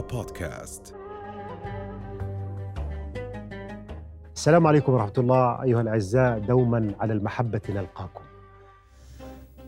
[0.00, 0.94] بودكاست.
[4.34, 5.62] السلام عليكم ورحمة الله.
[5.62, 8.24] أيها الأعزاء دوما على المحبة نلقاكم.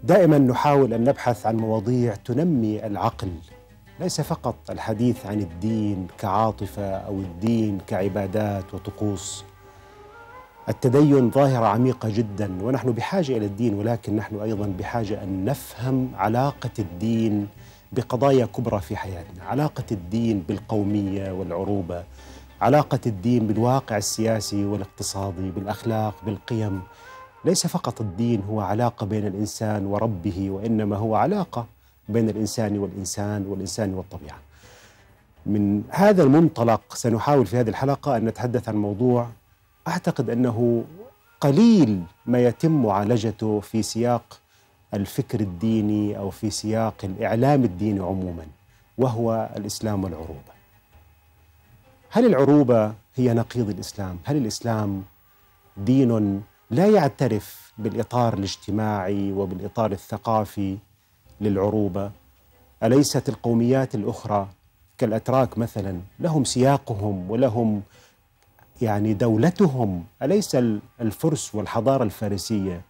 [0.04, 3.32] دائما نحاول أن نبحث عن مواضيع تنمي العقل
[4.00, 9.44] ليس فقط الحديث عن الدين كعاطفة أو الدين كعبادات وطقوس.
[10.68, 16.70] التدين ظاهرة عميقة جدا ونحن بحاجة إلى الدين ولكن نحن أيضا بحاجة أن نفهم علاقة
[16.78, 17.48] الدين
[17.92, 19.44] بقضايا كبرى في حياتنا.
[19.44, 22.04] علاقة الدين بالقومية والعروبة
[22.60, 26.80] علاقة الدين بالواقع السياسي والاقتصادي بالأخلاق بالقيم.
[27.44, 31.66] ليس فقط الدين هو علاقة بين الإنسان وربه وإنما هو علاقة
[32.08, 34.38] بين الإنسان والإنسان والإنسان والطبيعة.
[35.46, 39.28] من هذا المنطلق سنحاول في هذه الحلقة أن نتحدث عن موضوع
[39.88, 40.84] أعتقد أنه
[41.40, 44.40] قليل ما يتم معالجته في سياق
[44.94, 48.46] الفكر الديني أو في سياق الإعلام الديني عموما
[48.98, 50.56] وهو الإسلام والعروبة
[52.10, 55.04] هل العروبة هي نقيض الإسلام؟ هل الإسلام
[55.76, 60.76] دين لا يعترف بالإطار الاجتماعي وبالإطار الثقافي
[61.40, 62.10] للعروبة؟
[62.82, 64.48] أليست القوميات الأخرى
[64.98, 67.82] كالأتراك مثلا لهم سياقهم ولهم
[68.82, 70.56] يعني دولتهم أليس
[71.00, 72.80] الفرس والحضارة الفارسية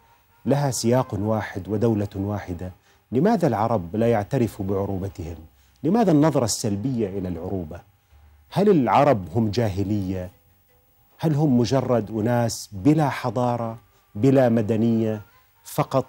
[0.46, 2.72] لها سياق واحد ودولة واحدة.
[3.12, 5.36] لماذا العرب لا يعترفوا بعروبتهم؟
[5.82, 7.80] لماذا النظرة السلبية إلى العروبة؟
[8.50, 10.30] هل العرب هم جاهلية؟
[11.18, 13.78] هل هم مجرد أناس بلا حضارة
[14.14, 15.22] بلا مدنية؟
[15.64, 16.06] فقط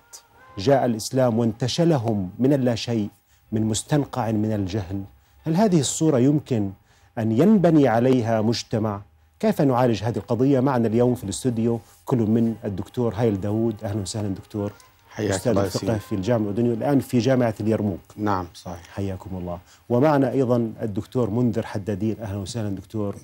[0.58, 3.10] جاء الإسلام وانتشلهم من اللا شيء
[3.52, 5.04] من مستنقع من الجهل.
[5.44, 6.72] هل هذه الصورة يمكن
[7.18, 9.02] أن ينبني عليها مجتمع؟
[9.40, 13.76] كيف نعالج هذه القضية؟ معنا اليوم في الاستوديو كل من الدكتور هايل داوود.
[13.84, 14.72] أهلا وسهلا دكتور.
[15.10, 18.00] حياك أستاذ الله الفقه في الجامعة الأردنية الآن في جامعة اليرموك.
[18.18, 18.84] نعم صحيح.
[18.94, 19.60] حياكم الله.
[19.90, 22.16] ومعنا أيضا الدكتور منذر حدادين.
[22.22, 23.16] أهلا وسهلا دكتور.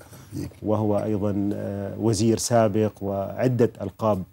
[0.64, 4.24] وهو أيضا آه، وزير سابق وعدة ألقاب.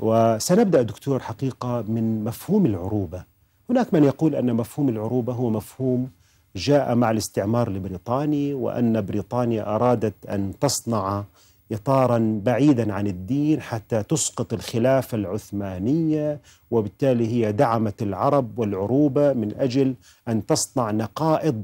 [0.00, 3.22] وسنبدأ دكتور حقيقة من مفهوم العروبة.
[3.70, 6.10] هناك من يقول أن مفهوم العروبة هو مفهوم
[6.58, 11.24] جاء مع الاستعمار البريطاني وأن بريطانيا أرادت أن تصنع
[11.72, 19.94] اطارا بعيدا عن الدين حتى تسقط الخلافة العثمانية وبالتالي هي دعمت العرب والعروبة من أجل
[20.28, 21.62] أن تصنع نقائض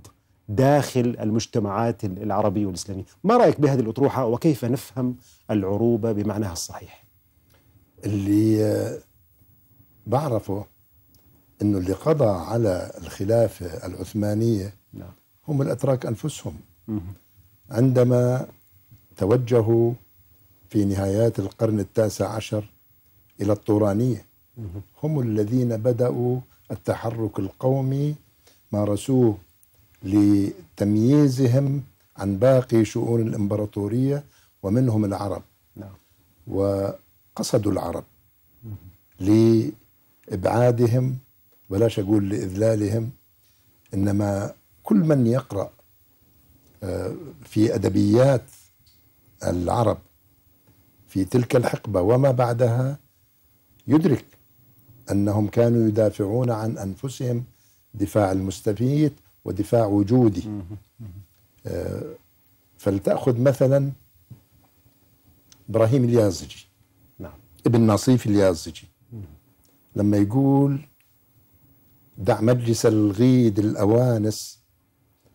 [0.49, 5.16] داخل المجتمعات العربية والإسلامية، ما رأيك بهذه الأطروحة وكيف نفهم
[5.50, 7.05] العروبة بمعناها الصحيح؟
[8.05, 9.00] اللي
[10.06, 10.65] بعرفه
[11.62, 15.12] إنه اللي قضى على الخلافة العثمانية نعم.
[15.49, 16.56] هم الأتراك أنفسهم.
[17.71, 18.47] عندما
[19.16, 19.93] توجهوا
[20.71, 22.65] في نهايات القرن التاسع عشر
[23.41, 24.25] إلى الطورانية
[25.03, 26.41] هم الذين بدأوا
[26.71, 28.15] التحرك القومي
[28.72, 29.38] مارسوه
[30.03, 31.82] لتمييزهم
[32.16, 34.25] عن باقي شؤون الإمبراطورية
[34.62, 35.43] ومنهم العرب.
[35.76, 35.94] نعم.
[36.47, 38.05] وقصدوا العرب
[39.21, 41.19] لإبعادهم
[41.71, 43.11] بلاش أقول لإذلالهم
[43.94, 44.53] إنما
[44.84, 45.72] كل من يقرأ
[46.82, 47.14] آه،
[47.44, 48.50] في أدبيات
[49.44, 49.98] العرب
[51.08, 52.98] في تلك الحقبة وما بعدها
[53.86, 54.24] يدرك
[55.10, 57.44] أنهم كانوا يدافعون عن أنفسهم
[57.94, 59.12] دفاع المستفيد
[59.44, 60.44] ودفاع وجودي
[61.66, 62.14] آه،
[62.78, 63.92] فلتأخذ مثلا
[65.68, 66.66] إبراهيم اليازجي
[67.18, 67.38] نعم.
[67.66, 68.88] ابن نصيف اليازجي.
[69.96, 70.80] لما يقول
[72.18, 74.63] دع مجلس الغيد الأوانس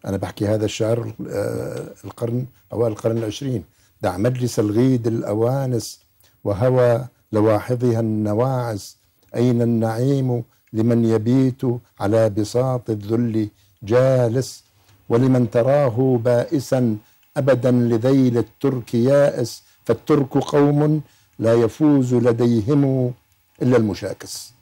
[0.05, 3.63] أنا بحكي هذا الشعر آه، القرن أوائل القرن العشرين.
[4.01, 5.99] دع مجلس الغيد الأوانس
[6.43, 8.97] وهوى لواحظها النواعس.
[9.35, 10.43] أين النعيم
[10.73, 11.61] لمن يبيت
[11.99, 13.49] على بساط الذل
[13.83, 14.63] جالس؟
[15.09, 16.97] ولمن تراه بائسا
[17.37, 21.01] أبدا لذيل الترك يائس؟ فالترك قوم
[21.39, 23.13] لا يفوز لديهم
[23.61, 24.53] إلا المشاكس.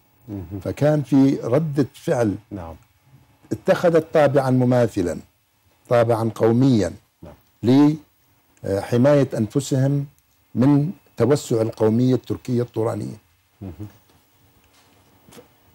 [0.62, 2.36] فكان في ردة فعل.
[2.52, 2.76] نعم.
[3.52, 5.18] اتخذت طابعا مماثلا.
[5.90, 6.94] طابعا قوميا.
[7.64, 10.06] لحماية أنفسهم
[10.56, 13.18] من توسع القومية التركية الطورانية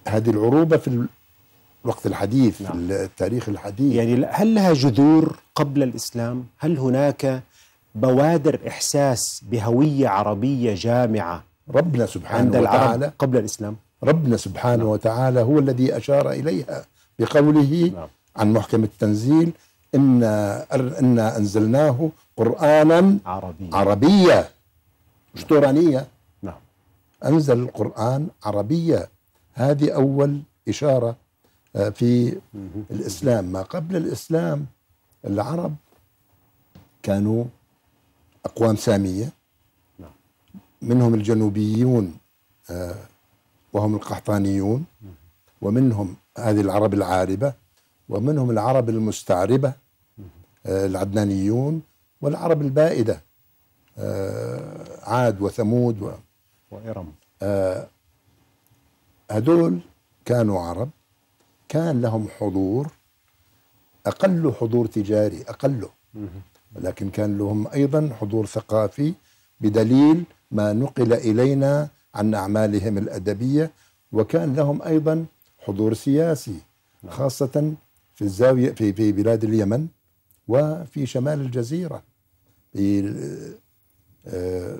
[0.08, 1.06] هذه العروبة في
[1.84, 2.72] الوقت الحديث نعم.
[2.72, 7.42] في التاريخ الحديث يعني هل لها جذور قبل الإسلام؟ هل هناك
[7.94, 14.92] بوادر إحساس بهوية عربية جامعة ربنا عند سبحانه العرب وتعالى قبل الإسلام؟ ربنا سبحانه نعم.
[14.92, 16.84] وتعالى هو الذي أشار إليها
[17.18, 18.08] بقوله نعم.
[18.36, 19.52] عن محكم التنزيل
[19.94, 20.66] إنا
[21.00, 24.48] إنا أنزلناه قرآنا عربيه عربية
[25.34, 26.06] مش تورانية.
[26.42, 26.60] نعم.
[27.24, 29.08] أنزل القرآن عربية
[29.54, 31.16] هذه أول إشارة
[31.76, 32.38] آه، في
[32.90, 33.44] الإسلام.
[33.44, 34.66] ما قبل الإسلام
[35.24, 35.74] العرب
[37.02, 37.44] كانوا
[38.44, 39.28] أقوام سامية.
[39.98, 40.10] نعم.
[40.82, 42.14] منهم الجنوبيون
[42.70, 42.94] آه،
[43.72, 44.84] وهم القحطانيون.
[45.62, 47.52] ومنهم هذه العرب العاربة.
[48.08, 49.72] ومنهم العرب المستعربة.
[50.66, 51.82] العدنانيون
[52.20, 53.20] والعرب البائدة
[53.98, 56.10] آه، عاد وثمود و
[56.70, 57.12] وإرم.
[59.30, 59.80] هدول
[60.24, 60.90] كانوا عرب
[61.68, 62.88] كان لهم حضور
[64.06, 65.88] أقل حضور تجاري أقله
[66.76, 69.14] ولكن كان لهم أيضا حضور ثقافي
[69.60, 73.70] بدليل ما نقل إلينا عن أعمالهم الأدبية.
[74.12, 75.26] وكان لهم أيضا
[75.58, 76.56] حضور سياسي
[77.08, 77.74] خاصة
[78.14, 79.88] في الزاوية في في بلاد اليمن.
[80.48, 82.02] وفي شمال الجزيرة
[84.26, 84.78] آه،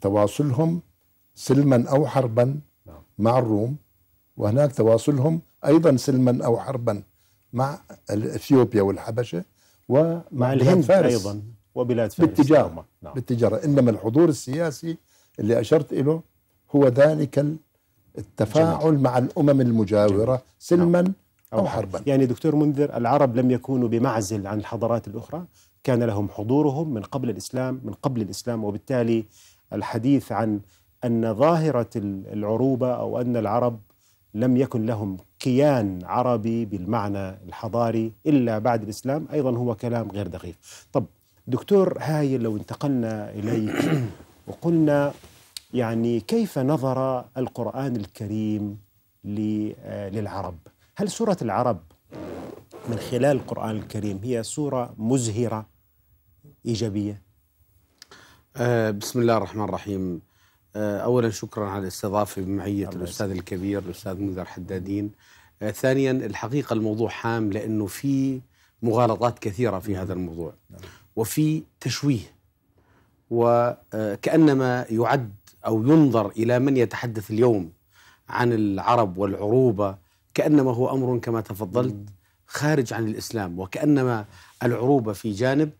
[0.00, 0.80] تواصلهم
[1.34, 2.60] سلما أو حربا
[3.18, 3.76] مع الروم
[4.36, 7.02] وهناك تواصلهم أيضا سلما أو حربا
[7.52, 7.78] مع
[8.10, 9.44] إثيوبيا والحبشة
[9.88, 11.12] ومع مع الهند فارس.
[11.12, 11.42] أيضا
[11.74, 12.28] وبلاد فارس.
[12.28, 13.14] بالتجارة نعم.
[13.14, 13.64] بالتجارة.
[13.64, 14.96] إنما الحضور السياسي
[15.38, 16.20] اللي أشرت إليه
[16.76, 17.46] هو ذلك
[18.18, 21.12] التفاعل مع الأمم المجاورة سلما
[21.52, 22.02] أو حربا.
[22.06, 25.44] يعني دكتور منذر العرب لم يكونوا بمعزل عن الحضارات الأخرى.
[25.84, 29.24] كان لهم حضورهم من قبل الإسلام من قبل الإسلام وبالتالي
[29.72, 30.60] الحديث عن
[31.04, 31.90] أن ظاهرة
[32.32, 33.80] العروبة أو أن العرب
[34.34, 40.54] لم يكن لهم كيان عربي بالمعنى الحضاري إلا بعد الإسلام أيضا هو كلام غير دقيق.
[40.92, 41.04] طب
[41.46, 43.90] دكتور هاي لو انتقلنا إليك
[44.48, 45.12] وقلنا
[45.74, 48.78] يعني كيف نظر القرآن الكريم
[49.24, 50.54] للعرب؟
[51.00, 51.80] هل سورة العرب
[52.88, 55.66] من خلال القرآن الكريم هي سورة مزهرة
[56.66, 57.22] إيجابية؟
[58.56, 60.20] آه بسم الله الرحمن الرحيم.
[60.76, 65.12] آه أولا شكرا على الاستضافة بمعية الأستاذ الكبير الأستاذ منذر حدادين.
[65.62, 68.40] آه ثانيا الحقيقة الموضوع هام لأنه في
[68.82, 70.54] مغالطات كثيرة في هذا الموضوع
[71.16, 72.34] وفي تشويه
[73.30, 75.34] وكأنما يعد
[75.66, 77.72] أو ينظر إلى من يتحدث اليوم
[78.28, 79.99] عن العرب والعروبة
[80.34, 81.96] كأنما هو أمر كما تفضلت
[82.46, 84.24] خارج عن الإسلام وكأنما
[84.62, 85.70] العروبة في جانب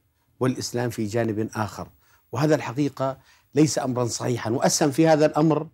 [0.40, 1.88] والإسلام في جانب آخر.
[2.32, 3.18] وهذا الحقيقة
[3.54, 5.66] ليس أمرا صحيحا وأسهم في هذا الأمر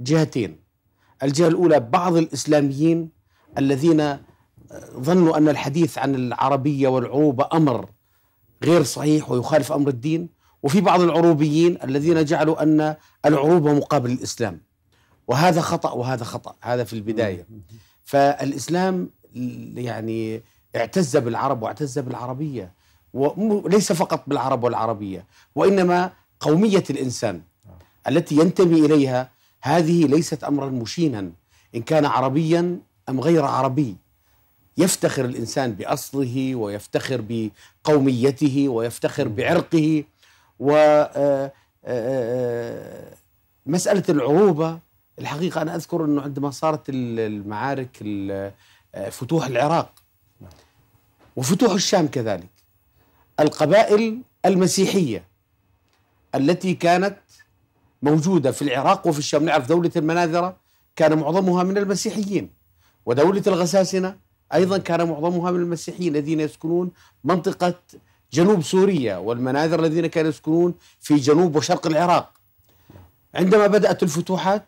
[0.00, 0.60] جهتين.
[1.22, 3.08] الجهة الأولى بعض الإسلاميين
[3.58, 4.18] الذين
[4.98, 7.88] ظنوا أن الحديث عن العربية والعروبة أمر
[8.64, 10.28] غير صحيح ويخالف أمر الدين
[10.62, 14.60] وفي بعض العروبيين الذين جعلوا أن العروبة مقابل الإسلام.
[15.26, 17.46] وهذا خطأ وهذا خطأ هذا في البداية.
[18.04, 19.10] فالإسلام
[19.76, 20.42] يعني
[20.76, 22.72] اعتز بالعرب واعتز بالعربية
[23.14, 27.42] وليس فقط بالعرب والعربية وإنما قومية الإنسان
[28.08, 29.30] التي ينتمي إليها.
[29.62, 31.30] هذه ليست أمرا مشينا
[31.74, 32.78] إن كان عربيا
[33.08, 33.96] أم غير عربي.
[34.76, 40.04] يفتخر الإنسان بأصله ويفتخر بقوميته ويفتخر بعرقه
[40.58, 41.52] و آه،
[41.84, 43.14] آه،
[45.18, 48.04] الحقيقة أنا أذكر أنه عندما صارت المعارك
[49.10, 49.92] فتوح العراق
[51.36, 52.50] وفتوح الشام كذلك
[53.40, 55.24] القبائل المسيحية
[56.34, 57.16] التي كانت
[58.02, 59.44] موجودة في العراق وفي الشام.
[59.44, 60.56] نعرف دولة المناذرة
[60.96, 62.50] كان معظمها من المسيحيين
[63.06, 64.16] ودولة الغساسنة
[64.54, 66.90] أيضا كان معظمها من المسيحيين الذين يسكنون
[67.24, 67.74] منطقة
[68.32, 72.32] جنوب سوريا والمناذر الذين كانوا يسكنون في جنوب وشرق العراق.
[73.34, 74.64] عندما بدأت الفتوحات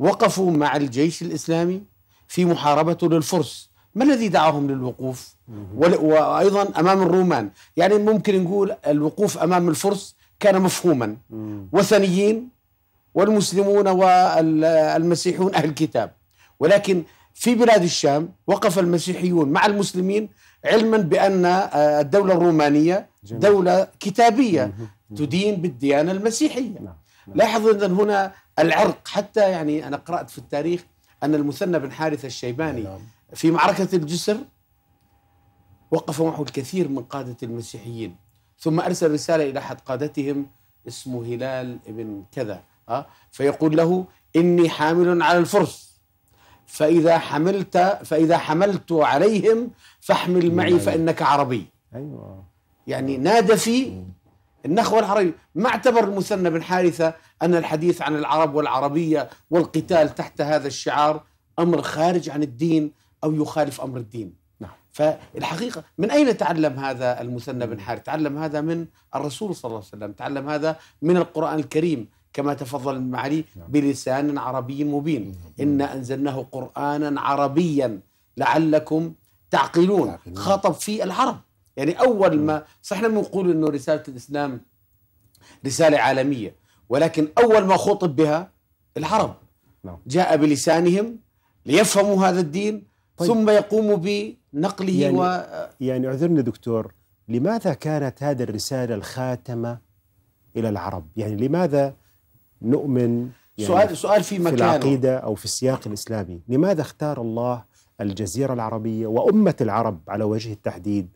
[0.00, 1.82] وقفوا مع الجيش الإسلامي
[2.28, 3.70] في محاربته للفرس.
[3.94, 5.34] ما الذي دعاهم للوقوف؟
[5.76, 7.50] وأيضا أمام الرومان.
[7.76, 11.16] يعني ممكن نقول الوقوف أمام الفرس كان مفهوما.
[11.72, 12.48] وثنيين
[13.14, 16.10] والمسلمون والمسيحيون أهل الكتاب.
[16.60, 17.02] ولكن
[17.34, 20.28] في بلاد الشام وقف المسيحيون مع المسلمين
[20.64, 21.44] علما بأن
[22.00, 24.72] الدولة الرومانية دولة كتابية
[25.16, 26.78] تدين بالديانة المسيحية.
[26.80, 26.99] نعم.
[27.26, 29.08] لاحظ أن هنا العرق.
[29.08, 30.84] حتى يعني أنا قرأت في التاريخ
[31.22, 33.00] أن المثنى بن حارثة الشيباني نعم.
[33.34, 34.36] في معركة الجسر
[35.90, 38.16] وقف معه الكثير من قادة المسيحيين
[38.58, 40.46] ثم أرسل رسالة إلى أحد قادتهم
[40.88, 42.62] اسمه هلال ابن كذا
[43.32, 44.04] فيقول له
[44.36, 46.00] إني حامل على الفرس
[46.66, 51.66] فإذا حملت فإذا حملت عليهم فاحمل معي فإنك عربي.
[51.94, 52.44] أيوة.
[52.86, 54.02] يعني نادى في
[54.66, 55.32] النخوة العربية.
[55.54, 61.24] ما اعتبر المثنى بن حارثة أن الحديث عن العرب والعربية والقتال تحت هذا الشعار
[61.58, 62.92] أمر خارج عن الدين
[63.24, 64.34] أو يخالف أمر الدين.
[64.60, 64.70] نعم.
[64.90, 69.88] فالحقيقة من أين تعلم هذا المثنى بن حارث تعلم هذا من الرسول صلى الله عليه
[69.88, 70.12] وسلم.
[70.12, 73.66] تعلم هذا من القرآن الكريم كما تفضل المعالي نعم.
[73.68, 75.34] بلسان عربي مبين.
[75.60, 78.00] إنا أنزلناه قرآنا عربيا
[78.36, 79.12] لعلكم
[79.50, 80.18] تعقلون.
[80.34, 81.36] خاطب في العرب.
[81.80, 84.60] يعني أول ما صح إحنا بنقول إنه رسالة الإسلام
[85.66, 86.54] رسالة عالمية
[86.88, 88.50] ولكن أول ما خطب بها
[88.96, 89.34] العرب.
[89.84, 89.96] نعم.
[90.06, 91.16] جاء بلسانهم
[91.66, 92.82] ليفهموا هذا الدين
[93.16, 93.28] طيب.
[93.28, 95.44] ثم يقوموا بنقله يعني- و
[95.80, 96.92] يعني اعذرني دكتور
[97.28, 99.78] لماذا كانت هذه الرسالة الخاتمة
[100.56, 101.94] إلى العرب؟ يعني لماذا
[102.62, 104.64] نؤمن يعني سؤال سؤال في في مكانه.
[104.64, 107.64] العقيدة أو في السياق الإسلامي؟ لماذا اختار الله
[108.00, 111.08] الجزيرة العربية وأمة العرب على وجه التحديد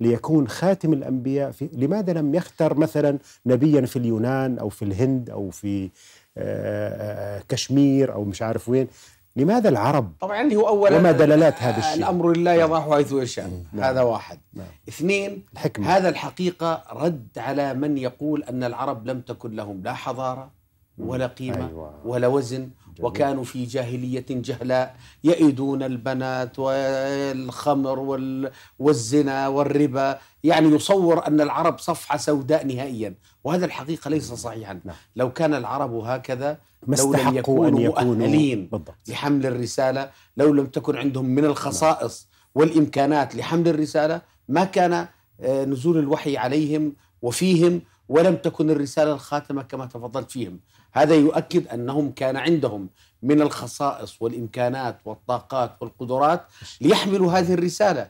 [0.00, 5.50] ليكون خاتم الأنبياء في لماذا لم يختر مثلا نبيا في اليونان أو في الهند أو
[5.50, 8.88] في آه، آه، كشمير أو مش عارف وين
[9.36, 13.84] لماذا العرب طبعا هو اولا وما دلالات هذا الشيء؟ الأمر لله يضعه حيث يشاء نعم.
[13.84, 14.66] هذا واحد نعم.
[14.88, 20.50] اثنين الحكمة هذا الحقيقة رد على من يقول أن العرب لم تكن لهم لا حضارة
[20.98, 21.94] ولا قيمة أيوة.
[22.04, 22.68] ولا وزن
[23.00, 30.18] وكانوا في جاهلية جهلاء يئدون البنات والخمر وال- والزنا والربا.
[30.44, 33.14] يعني يصور أن العرب صفحة سوداء نهائيا.
[33.44, 34.80] وهذا الحقيقة ليس صحيحا.
[34.84, 34.96] نعم.
[35.16, 38.94] لو كان العرب هكذا ما لو لم استحقوا أن يكونوا يكونوا مؤهلين بالضبط.
[39.08, 45.06] لحمل الرسالة لو لم تكن عندهم من الخصائص والإمكانات لحمل الرسالة ما كان
[45.40, 50.60] آه، نزول الوحي عليهم وفيهم ولم تكن الرسالة الخاتمة كما تفضلت فيهم.
[50.96, 52.88] هذا يؤكد أنهم كان عندهم
[53.22, 56.42] من الخصائص والإمكانات والطاقات والقدرات
[56.80, 58.08] ليحملوا هذه الرسالة.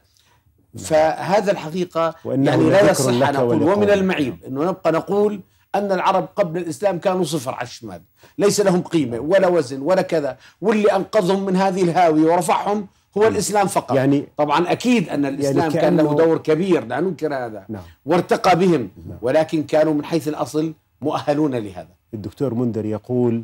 [0.78, 3.76] فهذا الحقيقة وإنه يعني لا يصح نقول ولقومك.
[3.76, 5.40] ومن المعيب أنه نبقى نقول
[5.74, 8.02] أن العرب قبل الإسلام كانوا صفر على الشمال.
[8.38, 10.36] ليس لهم قيمة ولا وزن ولا كذا.
[10.60, 12.86] واللي أنقذهم من هذه الهاوية ورفعهم
[13.18, 13.96] هو الإسلام فقط.
[13.96, 17.64] يعني طبعا أكيد أن الإسلام يعني كان له دور كبير لا ننكر هذا.
[17.68, 17.82] نعم.
[18.06, 18.90] وارتقى بهم.
[19.08, 19.18] نعم.
[19.22, 21.88] ولكن كانوا من حيث الأصل مؤهلون لهذا.
[22.14, 23.42] الدكتور منذر يقول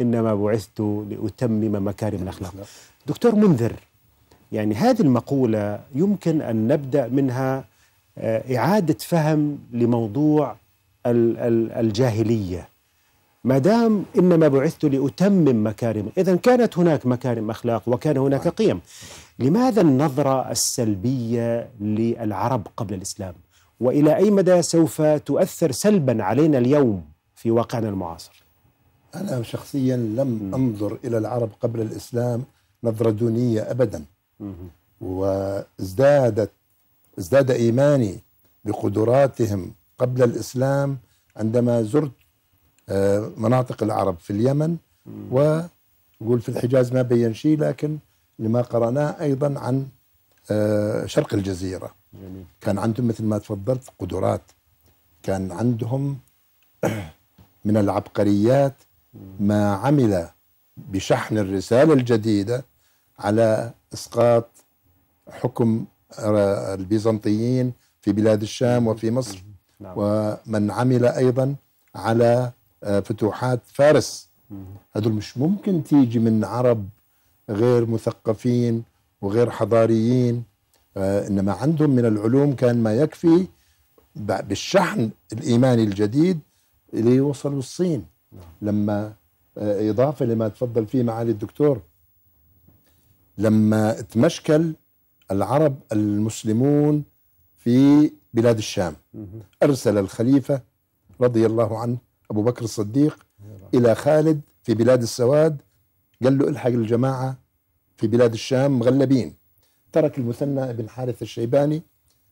[0.00, 2.54] إنما بعثت لأتمم مكارم الأخلاق.
[3.06, 3.72] دكتور منذر
[4.52, 7.64] يعني هذه المقولة يمكن أن نبدأ منها
[8.18, 10.56] آه، إعادة فهم لموضوع
[11.06, 12.68] ال- ال- الجاهلية.
[13.44, 18.80] ما دام إنما بعثت لأتمم مكارم إذا كانت هناك مكارم أخلاق وكان هناك قيم.
[19.38, 23.34] لماذا النظرة السلبية للعرب قبل الإسلام؟
[23.80, 28.42] وإلى أي مدى سوف تؤثر سلبا علينا اليوم في واقعنا المعاصر؟
[29.14, 32.44] أنا شخصيا لم أنظر إلى العرب قبل الإسلام
[32.84, 34.04] نظرة دونية أبدا.
[35.00, 36.50] وازدادت
[37.18, 38.18] ازداد إيماني
[38.64, 40.98] بقدراتهم قبل الإسلام
[41.36, 42.10] عندما زرت
[42.88, 44.76] آه، مناطق العرب في اليمن
[45.30, 47.98] وقول في الحجاز ما بين شيء لكن
[48.38, 49.86] لما قرأناه أيضا عن
[50.50, 51.99] آه، شرق الجزيرة.
[52.14, 52.44] جميل.
[52.60, 54.42] كان عندهم مثل ما تفضلت قدرات.
[55.22, 56.18] كان عندهم
[57.64, 58.74] من العبقريات
[59.40, 60.28] ما عمل
[60.76, 62.64] بشحن الرسالة الجديدة
[63.18, 64.48] على إسقاط
[65.30, 65.84] حكم
[66.18, 69.42] البيزنطيين في بلاد الشام وفي مصر.
[69.80, 69.92] نعم.
[69.96, 71.54] ومن عمل أيضا
[71.94, 72.50] على
[72.84, 74.28] آه، فتوحات فارس.
[74.92, 76.88] هذول مش ممكن تيجي من عرب
[77.50, 78.82] غير مثقفين
[79.20, 80.44] وغير حضاريين
[80.96, 83.46] آه، إنما عندهم من العلوم كان ما يكفي
[84.16, 86.40] بالشحن الإيماني الجديد
[86.94, 88.04] اللي وصلوا الصين.
[88.62, 89.12] لما
[89.58, 91.82] آه، إضافة لما تفضل فيه معالي الدكتور.
[93.38, 94.74] لما تمشكل
[95.30, 97.04] العرب المسلمون
[97.56, 98.94] في بلاد الشام.
[99.62, 100.62] أرسل الخليفة
[101.20, 101.98] رضي الله عنه
[102.30, 103.26] أبو بكر الصديق
[103.74, 105.60] إلى خالد في بلاد السواد.
[106.22, 107.38] قال له الحق الجماعة
[107.96, 109.34] في بلاد الشام مغلبين.
[109.92, 111.82] ترك المثنى بن حارث الشيباني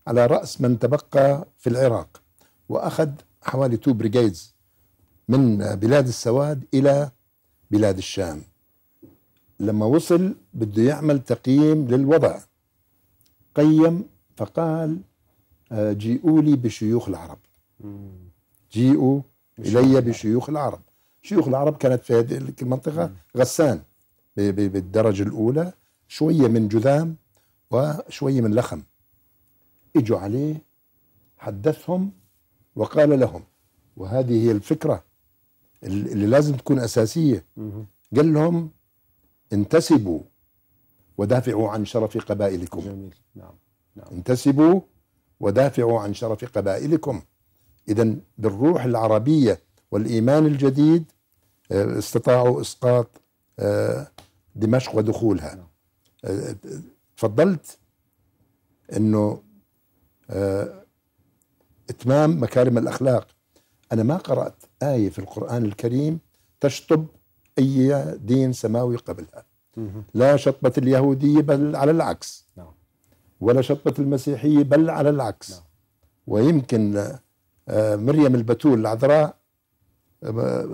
[0.06, 2.22] على رأس من تبقى في العراق
[2.68, 3.10] وأخذ
[3.42, 4.54] حوالي two brigades
[5.28, 7.10] من بلاد السواد إلى
[7.70, 8.42] بلاد الشام.
[9.60, 12.38] لما وصل بده يعمل تقييم للوضع
[13.54, 14.04] قيم
[14.36, 15.00] فقال
[15.72, 17.38] آه، جيئوا لي بشيوخ العرب.
[18.72, 19.20] جيئوا
[19.58, 20.80] إلي بشيوخ العرب.
[21.22, 23.80] شيوخ العرب كانت في هذه المنطقة غسان
[24.36, 25.72] بالدرجة الأولى
[26.08, 27.16] شوية من جذام
[27.70, 28.82] وشوية من لخم.
[29.96, 30.62] إجوا عليه
[31.38, 32.10] حدثهم
[32.76, 33.44] وقال لهم
[33.96, 35.04] وهذه هي الفكرة
[35.82, 37.44] اللي لازم تكون أساسية.
[38.16, 38.70] قال لهم
[39.52, 40.20] انتسبوا
[41.18, 42.80] ودافعوا عن شرف قبائلكم.
[42.80, 43.14] جميل.
[43.34, 43.54] نعم
[44.12, 44.80] انتسبوا
[45.40, 47.22] ودافعوا عن شرف قبائلكم.
[47.88, 49.60] اذا بالروح العربية
[49.90, 51.04] والإيمان الجديد
[51.72, 53.08] آه، استطاعوا إسقاط
[53.58, 54.06] آه،
[54.54, 55.66] دمشق ودخولها.
[56.24, 56.54] آه،
[57.18, 57.78] تفضلت
[58.96, 59.42] انه
[60.30, 60.84] آه،
[61.90, 63.28] اتمام مكارم الأخلاق.
[63.92, 66.18] أنا ما قرأت آية في القرآن الكريم
[66.60, 67.06] تشطب
[67.58, 69.44] أي دين سماوي قبلها.
[70.14, 72.46] لا شطبة اليهودية بل على العكس.
[72.56, 72.72] نعم.
[73.40, 75.50] ولا شطبت المسيحية بل على العكس.
[75.50, 75.60] نعم.
[76.26, 76.96] ويمكن
[77.68, 79.36] آه، مريم البتول العذراء
[80.22, 80.68] آه،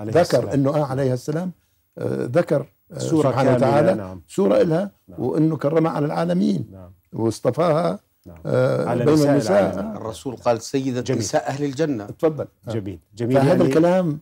[0.00, 0.54] ذكر.
[0.54, 1.52] إنه آه عليه السلام
[1.98, 3.94] آه، ذكر سورة سبحانه كاملة، وتعالى.
[3.94, 4.22] نعم.
[4.28, 5.20] سورة إلها نعم.
[5.20, 6.68] وإنه كرمها على العالمين.
[6.72, 6.90] نعم.
[7.12, 8.36] واصطفاها نعم.
[8.46, 9.60] آه، على بين نساء النساء.
[9.70, 9.92] العالمين.
[9.94, 11.20] آه، الرسول قال سيدة جميل.
[11.20, 12.06] نساء أهل الجنة.
[12.06, 12.46] تفضل.
[12.68, 12.72] آه.
[12.72, 12.98] جميل.
[13.16, 13.36] جميل.
[13.36, 14.18] فهذا يعني- الكلام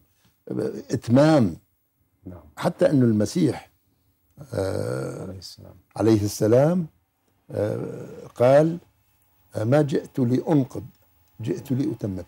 [0.91, 1.57] إتمام.
[2.27, 2.41] نعم.
[2.57, 3.71] حتى إنه المسيح
[4.55, 5.75] آه، عليه السلام.
[5.97, 6.87] عليه السلام
[7.51, 7.79] آه،
[8.37, 8.79] قال
[9.57, 10.85] آه، ما جئت لأنقض
[11.41, 12.23] جئت لأتمم.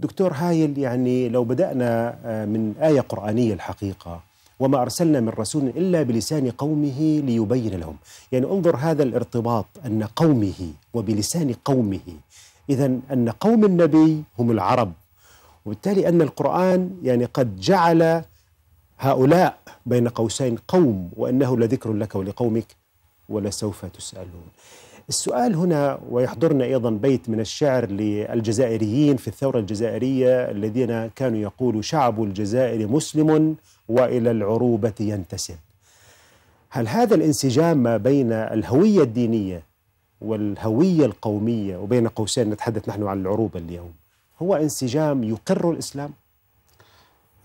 [0.00, 4.22] دكتور هايل يعني لو بدأنا آه، من آية قرآنية الحقيقة
[4.60, 7.96] وما أرسلنا من رسول إلا بلسان قومه ليبين لهم.
[8.32, 12.08] يعني انظر هذا الارتباط أن قومه وبلسان قومه.
[12.70, 14.92] إذا أن قوم النبي هم العرب.
[15.66, 18.22] وبالتالي أن القرآن يعني قد جعل
[18.98, 22.76] هؤلاء بين قوسين قوم وأنه لذكر لك ولقومك
[23.28, 24.48] ولسوف تسألون.
[25.08, 32.22] السؤال هنا ويحضرنا أيضا بيت من الشعر للجزائريين في الثورة الجزائرية الذين كانوا يقولوا شعب
[32.22, 33.56] الجزائر مسلم
[33.88, 35.56] وإلى العروبة ينتسب.
[36.70, 39.62] هل هذا الانسجام ما بين الهوية الدينية
[40.20, 43.92] والهوية القومية وبين قوسين نتحدث نحن عن العروبة اليوم
[44.42, 46.10] هو انسجام يقر الإسلام؟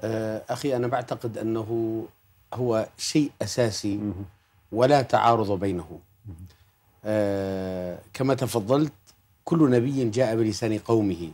[0.02, 2.04] آه، أخي أنا بعتقد أنه
[2.54, 4.00] هو شيء أساسي
[4.72, 6.00] ولا تعارض بينه
[8.14, 8.94] كما تفضلت
[9.44, 11.32] كل نبي جاء بلسان قومه.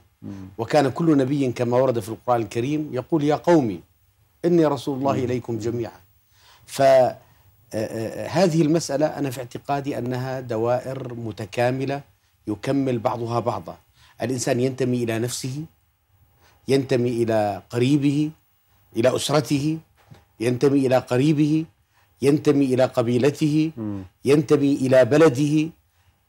[0.58, 3.80] وكان كل نبي كما ورد في القرآن الكريم يقول يا قومي
[4.46, 6.00] إني رسول الله إليكم جميعا.
[6.66, 12.02] فهذه المسألة أنا في اعتقادي أنها دوائر متكاملة
[12.48, 13.78] يكمل بعضها بعضا.
[14.22, 15.64] الإنسان ينتمي إلى نفسه
[16.68, 18.32] ينتمي إلى قريبه
[18.96, 19.78] إلى أسرته
[20.40, 21.66] ينتمي إلى قريبه
[22.22, 23.72] ينتمي إلى قبيلته
[24.26, 25.70] ينتمي إلى بلده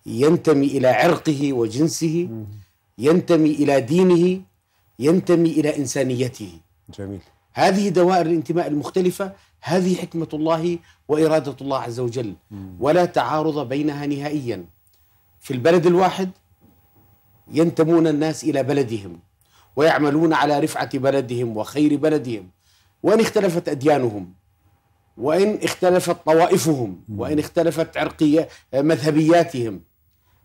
[0.06, 2.28] ينتمي إلى عرقه وجنسه
[2.99, 4.41] ينتمي إلى دينه
[4.99, 6.52] ينتمي إلى إنسانيته.
[6.99, 7.21] جميل.
[7.52, 12.34] هذه دوائر الانتماء المختلفة هذه حكمة الله وإرادة الله عز وجل.
[12.80, 14.64] ولا تعارض بينها نهائيا.
[15.41, 16.30] في البلد الواحد
[17.52, 19.21] ينتمون الناس إلى بلدهم
[19.76, 22.50] ويعملون على رفعة بلدهم وخير بلدهم
[23.02, 24.32] وإن اختلفت أديانهم.
[25.21, 29.80] وإن اختلفت طوائفهم وإن اختلفت عرقية مذهبياتهم.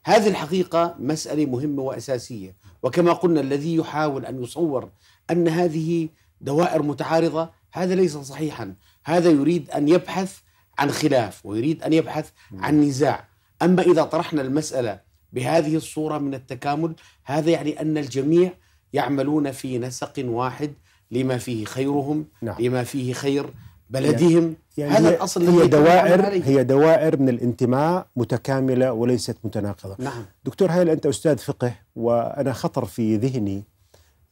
[0.05, 2.55] هذه الحقيقة مسألة مهمة وأساسية.
[2.83, 4.89] وكما قلنا الذي يحاول أن يصور
[5.31, 6.09] أن هذه
[6.41, 8.75] دوائر متعارضة هذا ليس صحيحا.
[9.05, 10.37] هذا يريد أن يبحث
[10.79, 13.27] عن خلاف ويريد أن يبحث عن نزاع.
[13.61, 14.99] أما إذا طرحنا المسألة
[15.33, 18.53] بهذه الصورة من التكامل هذا يعني أن الجميع
[18.93, 20.73] يعملون في نسق واحد
[21.11, 22.55] لما فيه خيرهم نعم.
[22.59, 23.53] لما فيه خير
[23.89, 26.43] بلدهم يعني هذا هي- الذي هي دوائر.
[26.43, 29.95] هي دوائر من الانتماء متكاملة وليست متناقضة.
[29.99, 33.63] نعم دكتور هايل أنت أستاذ فقه وأنا خطر في ذهني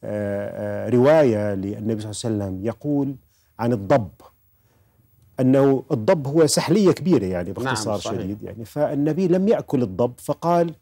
[0.06, 3.16] آه، آه، رواية للنبي صلى الله عليه وسلم يقول
[3.60, 4.10] عن الضب
[5.40, 8.20] أنه الضب هو سحلية كبيرة يعني باختصار نعم، صحيح.
[8.22, 10.74] شديد يعني فالنبي لم يأكل الضب فقال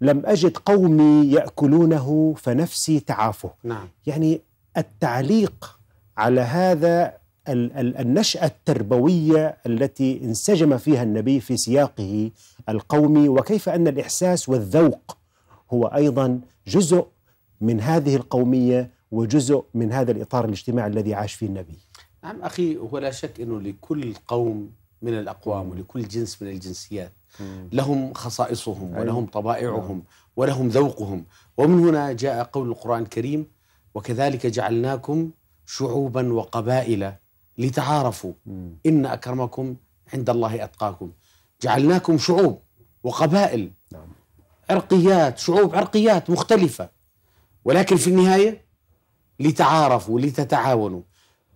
[0.00, 4.40] لم أجد قومي يأكلونه فنفسي تعافه نعم يعني
[4.76, 5.78] التعليق
[6.16, 7.14] على هذا
[7.48, 12.30] النشأة التربوية التي انسجم فيها النبي في سياقه
[12.68, 15.16] القومي وكيف أن الإحساس والذوق
[15.72, 17.06] هو أيضا جزء
[17.60, 21.78] من هذه القومية وجزء من هذا الإطار الاجتماعي الذي عاش فيه النبي.
[22.24, 24.70] نعم أخي ولا شك أنه لكل قوم
[25.02, 27.12] من الأقوام ولكل جنس من الجنسيات
[27.72, 28.96] لهم خصائصهم.
[28.96, 30.02] ولهم طبائعهم
[30.36, 31.24] ولهم ذوقهم.
[31.56, 33.46] ومن هنا جاء قول القرآن الكريم
[33.94, 35.30] وكذلك جعلناكم
[35.66, 37.12] شعوبا وقبائل
[37.58, 38.32] لتعارفوا.
[38.86, 39.76] إن أكرمكم
[40.14, 41.10] عند الله أتقاكم.
[41.62, 42.58] جعلناكم شعوب
[43.04, 43.70] وقبائل.
[43.92, 44.06] نعم.
[44.70, 46.88] عرقيات شعوب عرقيات مختلفة.
[47.64, 48.64] ولكن في النهاية
[49.40, 51.02] لتعارفوا لتتعاونوا.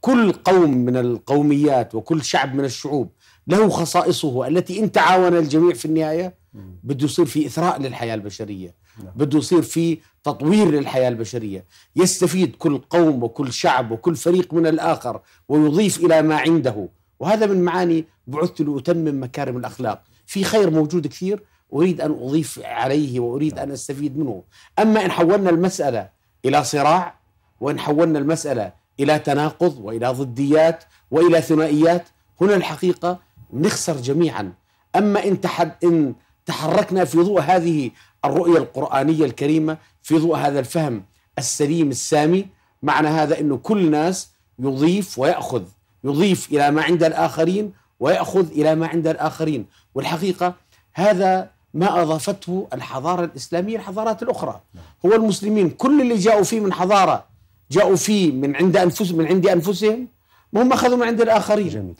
[0.00, 3.10] كل قوم من القوميات وكل شعب من الشعوب
[3.46, 6.34] له خصائصه التي إن تعاون الجميع في النهاية
[6.84, 8.74] بده يصير في إثراء للحياة البشرية.
[9.04, 9.12] نعم.
[9.16, 11.64] بده يصير في تطوير للحياة البشرية.
[11.96, 16.88] يستفيد كل قوم وكل شعب وكل فريق من الآخر ويضيف إلى ما عنده.
[17.20, 20.02] وهذا من معاني بعثت لأتمم مكارم الأخلاق.
[20.26, 21.42] في خير موجود كثير
[21.72, 24.42] أريد أن أضيف عليه وأريد أن أستفيد منه.
[24.78, 26.08] أما إن حولنا المسألة
[26.44, 27.18] إلى صراع
[27.60, 32.08] وإن حولنا المسألة إلى تناقض وإلى ضديات وإلى ثنائيات
[32.40, 33.18] هنا الحقيقة
[33.52, 34.52] نخسر جميعا.
[34.96, 36.14] أما إن, تحد إن
[36.46, 37.90] تحركنا في ضوء هذه
[38.24, 41.04] الرؤية القرآنية الكريمة في ضوء هذا الفهم
[41.38, 42.46] السليم السامي.
[42.82, 44.28] معنى هذا أنه كل ناس
[44.58, 45.62] يضيف ويأخذ
[46.04, 49.66] يضيف إلى ما عند الآخرين ويأخذ إلى ما عند الآخرين.
[49.94, 50.54] والحقيقة
[50.92, 54.60] هذا ما أضافته الحضارة الإسلامية الحضارات الأخرى.
[55.06, 57.24] هو المسلمين كل اللي جاءوا فيه من حضارة
[57.70, 60.08] جاءوا فيه من عند أنفسهم من عند أنفسهم
[60.52, 61.68] وهم أخذوا من عند الآخرين.
[61.68, 61.94] جميل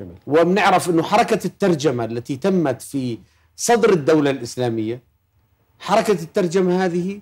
[0.00, 0.16] جميل.
[0.26, 3.18] وبنعرف أنه حركة الترجمة التي تمت في
[3.56, 5.02] صدر الدولة الإسلامية
[5.78, 7.20] حركة الترجمة هذه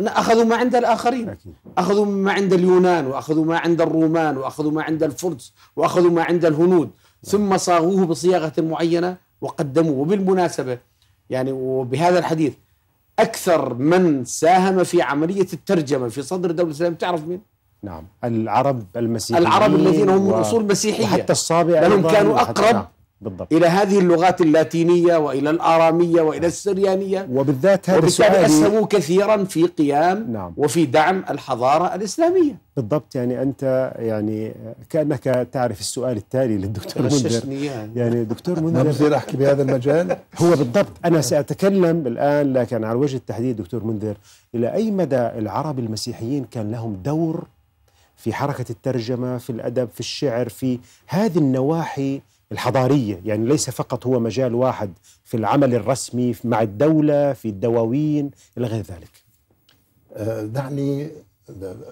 [0.00, 1.36] أخذوا ما عند الآخرين
[1.78, 6.44] أخذوا ما عند اليونان وأخذوا ما عند الرومان وأخذوا ما عند الفرس وأخذوا ما عند
[6.44, 6.90] الهنود.
[7.24, 9.98] ثم صاغوه بصياغة معينة وقدموه.
[9.98, 10.78] وبالمناسبة
[11.30, 12.52] يعني وبهذا الحديث
[13.18, 17.40] أكثر من ساهم في عملية الترجمة في صدر الدولة الإسلامية تعرف مين؟
[17.82, 18.04] نعم.
[18.24, 22.86] العرب المسيحيين العرب الذين هم من و- أصول مسيحية وحتى الصابئة لأنهم كانوا أقرب نعم،
[23.20, 23.52] بالضبط.
[23.52, 27.28] إلى هذه اللغات اللاتينية وإلى الآرامية وإلى السريانية.
[27.32, 30.52] وبالذات هذا وبالتالي سؤالي أسهموا كثيرا في قيام نعم.
[30.56, 32.58] وفي دعم الحضارة الإسلامية.
[32.76, 34.54] بالضبط يعني أنت يعني
[34.90, 37.52] كأنك تعرف السؤال التالي للدكتور منذر.
[37.52, 37.90] يعني.
[37.96, 40.16] يعني دكتور ما منذر بصير احكي بهذا المجال.
[40.42, 40.92] هو بالضبط.
[41.04, 44.16] أنا سأتكلم الآن لكن على وجه التحديد دكتور منذر
[44.54, 47.44] إلى أي مدى العرب المسيحيين كان لهم دور
[48.16, 52.20] في حركة الترجمة في الأدب في الشعر في هذه النواحي
[52.52, 54.92] الحضارية يعني ليس فقط هو مجال واحد
[55.24, 59.10] في العمل الرسمي مع الدولة في الدواوين إلى غير ذلك.
[60.16, 61.10] آه، دعني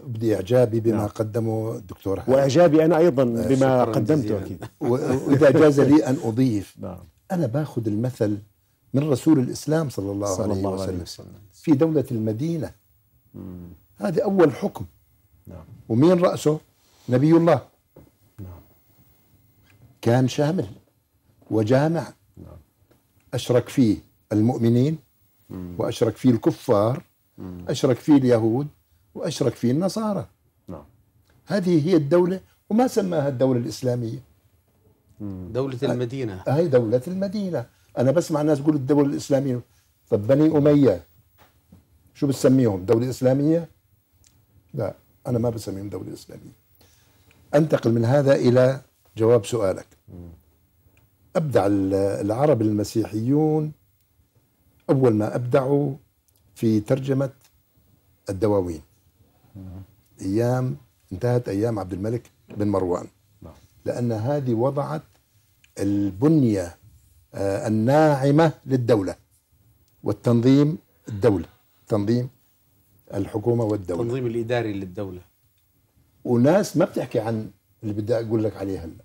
[0.07, 1.07] أبدي إعجابي بما نعم.
[1.07, 2.35] قدمه الدكتور هاني.
[2.35, 4.40] وإعجابي أنا أيضا بما قدمته
[4.81, 6.99] و- وإذا جاز لي أن أضيف نعم.
[7.33, 8.38] أنا باخذ المثل
[8.95, 12.71] من رسول الإسلام صلى الله, صلى عليه, الله وسلم عليه وسلم في دولة المدينة.
[13.97, 14.85] هذه أول حكم.
[15.47, 15.64] نعم.
[15.88, 16.61] ومين رأسه؟
[17.09, 17.61] نبي الله.
[20.05, 20.67] كان شامل
[21.51, 22.12] وجامع.
[22.37, 22.57] نعم.
[23.35, 23.97] أشرك فيه
[24.33, 24.99] المؤمنين
[25.51, 27.03] وأشرك فيه الكفار
[27.69, 28.67] أشرك فيه اليهود
[29.14, 30.27] وأشرك فيه النصارى.
[30.69, 30.85] نعم.
[31.47, 32.40] هذه هي الدولة
[32.71, 34.19] وما سماها الدولة الإسلامية.
[35.51, 36.43] دولة المدينة.
[36.49, 37.67] هاي دولة المدينة.
[37.99, 39.61] أنا بسمع الناس تقول الدولة الإسلامية.
[40.11, 41.03] طب بني أمية
[42.14, 43.69] شو بتسميهم؟ دولة إسلامية؟
[44.75, 44.95] لا
[45.27, 46.53] أنا ما بسميهم دولة إسلامية.
[47.55, 48.81] أنتقل من هذا إلى
[49.16, 49.87] جواب سؤالك.
[51.37, 53.72] أبدع ال- العرب المسيحيون
[54.90, 55.94] أول ما أبدعوا
[56.55, 57.31] في ترجمة
[58.31, 58.83] الدواوين.
[60.20, 60.77] أيام
[61.12, 63.07] انتهت أيام عبد الملك بن مروان.
[63.42, 63.53] نعم.
[63.85, 65.03] لأن هذه وضعت
[65.79, 66.77] البنية
[67.35, 69.16] آه، الناعمة للدولة
[70.03, 71.46] والتنظيم الدولة
[71.88, 72.29] تنظيم
[73.14, 74.03] الحكومة والدولة.
[74.03, 75.20] التنظيم الإداري للدولة.
[76.24, 77.50] وناس ما بتحكي عن
[77.83, 79.04] اللي بدي أقول لك عليه هلا.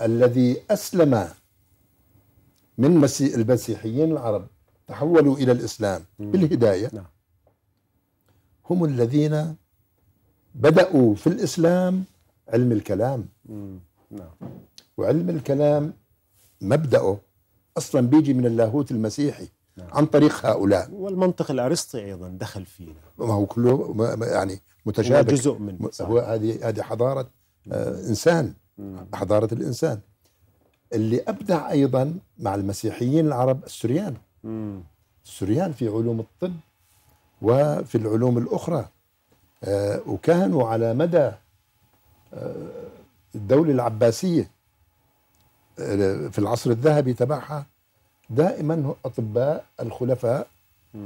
[0.00, 1.28] الذي أسلم
[2.78, 3.34] من مسي...
[3.34, 4.46] المسيحيين العرب
[4.86, 7.06] تحولوا إلى الإسلام بالهداية نعم.
[8.70, 9.56] هم الذين
[10.54, 12.04] بدأوا في الإسلام
[12.48, 13.28] علم الكلام.
[14.10, 14.30] نعم
[14.96, 15.92] وعلم الكلام
[16.60, 17.18] مبدأه
[17.76, 19.88] أصلا بيجي من اللاهوت المسيحي نعم.
[19.92, 25.58] عن طريق هؤلاء والمنطق الأرسطي أيضا دخل فينا ما هو كله يعني هو متشابك جزء
[25.58, 25.88] من.
[26.00, 27.30] هو هذه هذه حضارة
[27.72, 29.06] آه إنسان مم.
[29.14, 30.00] حضارة الإنسان.
[30.92, 34.14] اللي أبدع أيضا مع المسيحيين العرب السريان.
[35.24, 36.52] السريان في علوم الطب
[37.42, 38.88] وفي العلوم الأخرى.
[39.64, 41.30] آه وكانوا على مدى
[42.34, 42.70] آه
[43.34, 44.50] الدولة العباسية
[45.78, 47.66] آه في العصر الذهبي تبعها
[48.30, 50.46] دائما أطباء الخلفاء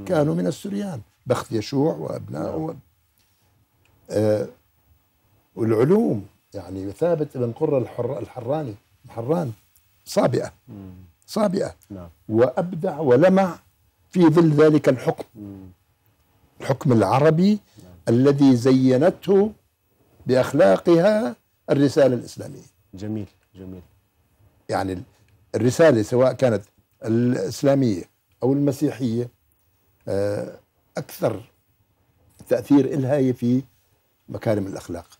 [0.07, 1.01] كانوا من السريان.
[1.27, 2.77] بخت يشوع وأبنائه
[4.11, 4.49] آه
[5.57, 6.27] والعلوم
[6.59, 9.53] يعني ثابت بن قرة الحر الحراني الحران
[10.05, 10.53] صابئة.
[11.27, 11.75] صابئة.
[11.91, 12.09] نعم.
[12.29, 13.59] وأبدع ولمع
[14.11, 15.25] في ظل ذلك الحكم.
[16.61, 17.59] الحكم العربي
[18.09, 19.53] الذي زينته
[20.27, 21.37] بأخلاقها
[21.71, 22.63] الرسالة الإسلامية.
[22.95, 23.83] جميل جميل.
[24.69, 25.03] يعني
[25.55, 26.65] الرسالة سواء كانت
[27.05, 28.03] الإسلامية
[28.43, 29.29] أو المسيحية
[30.09, 30.59] آه،
[30.97, 31.51] أكثر
[32.49, 33.63] تأثير إلها هي في
[34.29, 35.18] مكارم الأخلاق.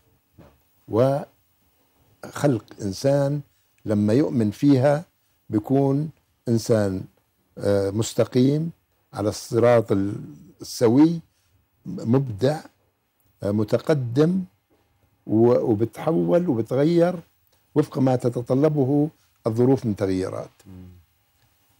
[0.89, 3.41] وخلق إنسان
[3.85, 5.05] لما يؤمن فيها
[5.49, 6.09] بيكون
[6.47, 7.01] إنسان
[7.57, 8.71] آه، مستقيم
[9.13, 9.91] على الصراط
[10.61, 11.19] السوي
[11.85, 12.59] مبدع
[13.43, 14.43] آه، متقدم
[15.27, 17.15] وبتحول وبتغير
[17.75, 19.09] وفق ما تتطلبه
[19.47, 20.49] الظروف من تغييرات.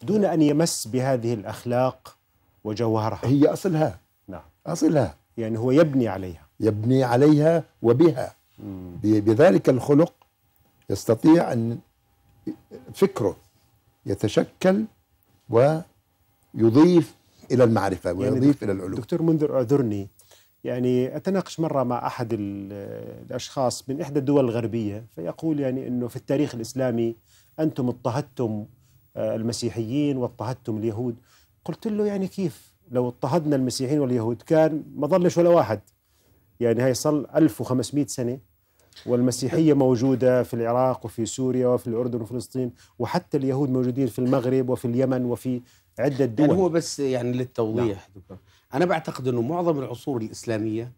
[0.03, 2.15] دون أن يمس بهذه الأخلاق
[2.63, 3.19] وجوهرها.
[3.23, 3.99] هي أصلها.
[4.27, 4.41] نعم.
[4.67, 5.15] أصلها.
[5.37, 6.47] يعني هو يبني عليها.
[6.59, 8.35] يبني عليها وبها.
[9.03, 10.13] بذلك الخلق
[10.89, 11.77] يستطيع أن
[12.93, 13.35] فكره
[14.05, 14.85] يتشكل
[15.49, 17.15] ويضيف
[17.51, 18.95] إلى المعرفة ويضيف إلى العلوم.
[18.99, 20.07] دكتور منذر اعذرني.
[20.63, 26.15] يعني أتناقش مرة مع أحد ال- الأشخاص من إحدى الدول الغربية فيقول يعني إنه في
[26.15, 27.15] التاريخ الإسلامي
[27.59, 28.65] أنتم اضطهدتم
[29.15, 31.15] آه، المسيحيين واضطهدتم اليهود.
[31.65, 35.79] قلت له يعني كيف؟ لو اضطهدنا المسيحيين واليهود كان ما ظلش ولا واحد.
[36.59, 38.39] يعني هي صل 1500 سنة.
[39.05, 44.85] والمسيحية موجودة في العراق وفي سوريا وفي الأردن وفلسطين وحتى اليهود موجودين في المغرب وفي
[44.85, 45.61] اليمن وفي
[45.99, 46.47] عدة دول.
[46.49, 48.37] يعني هو بس يعني للتوضيح دكتور.
[48.73, 50.91] أنا بعتقد إنه معظم العصور الإسلامية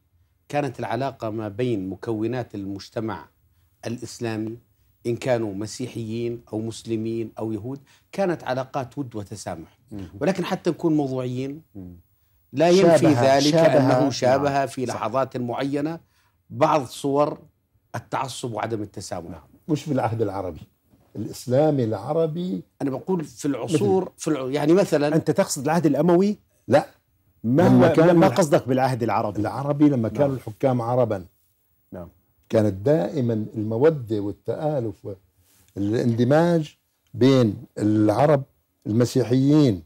[0.50, 3.26] كانت العلاقة ما بين مكونات المجتمع
[3.88, 4.58] الإسلامي
[5.08, 7.80] إن كانوا مسيحيين أو مسلمين أو يهود
[8.12, 9.78] كانت علاقات ود وتسامح.
[10.22, 11.62] ولكن حتى نكون موضوعيين
[12.54, 14.86] لا ينفي شابه- ذلك شابه- أنه شابه نعم، في.
[14.86, 16.00] لحظات معينة
[16.50, 17.40] بعض صور
[17.96, 19.44] التعصب وعدم التسامح.
[19.68, 20.62] مش في العهد العربي.
[21.16, 24.50] الإسلامي العربي أنا بقول في العصور في الع...
[24.50, 26.86] يعني مثلا أنت تقصد العهد الأموي؟ لا.
[27.44, 29.42] ما لما هو كان ما قصدك بالعهد العربي.
[29.42, 31.26] العربي لما كانوا الحكام عربا.
[31.92, 32.08] نعم.
[32.50, 35.08] كانت دائما المودة والتآلف
[35.76, 36.78] والإندماج
[37.14, 38.44] بين العرب
[38.88, 39.84] المسيحيين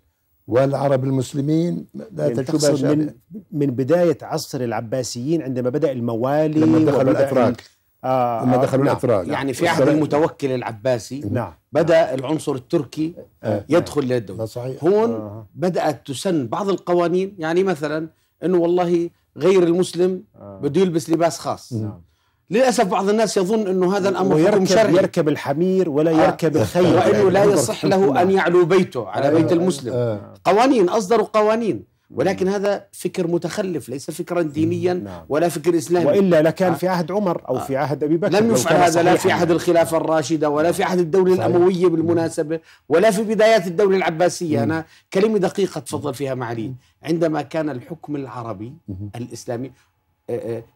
[0.48, 1.86] والعرب المسلمين.
[1.94, 2.86] لا يعني تقصد.
[2.86, 3.14] من
[3.52, 7.64] من بداية عصر العباسيين عندما بدأ الموالي لما دخلوا وبدأ الأتراك.
[8.06, 8.94] آه لما آه، دخلوا نعم.
[8.94, 13.14] الأتراك يعني في عهد المتوكل العباسي نعم بدأ العنصر التركي
[13.44, 13.66] آه.
[13.70, 15.48] يدخل ما للدوله صحيح هون آه.
[15.56, 18.08] بدأت تسن بعض القوانين يعني مثلا
[18.44, 20.60] إنه والله غير المسلم آه.
[20.64, 22.02] بده يلبس لباس خاص نعم.
[22.50, 26.24] للأسف بعض الناس يظن إنه هذا الأمر حكم ويركب شرعي يركب الحمير ولا آه.
[26.24, 30.34] يركب الخيل وإنه لا يعني يصح له أن يعلو بيته على بيت المسلم آه.
[30.44, 35.26] قوانين اصدروا قوانين ولكن هذا فكر متخلف ليس فكرا دينيا نعم.
[35.30, 36.06] ولا فكر إسلامي.
[36.06, 36.76] وإلا لكان آه.
[36.76, 39.32] في عهد عمر أو في عهد أبي بكر لم يفعل هذا لا في.
[39.32, 41.46] عهد الخلافة الراشدة ولا في عهد الدولة صحيح.
[41.46, 44.64] الأموية بالمناسبة ولا في بدايات الدولة العباسية.
[44.64, 46.74] أنا كلمة دقيقة تفضل فيها معالي.
[47.04, 48.74] عندما كان الحكم العربي
[49.16, 49.95] الإسلامي آه، آه،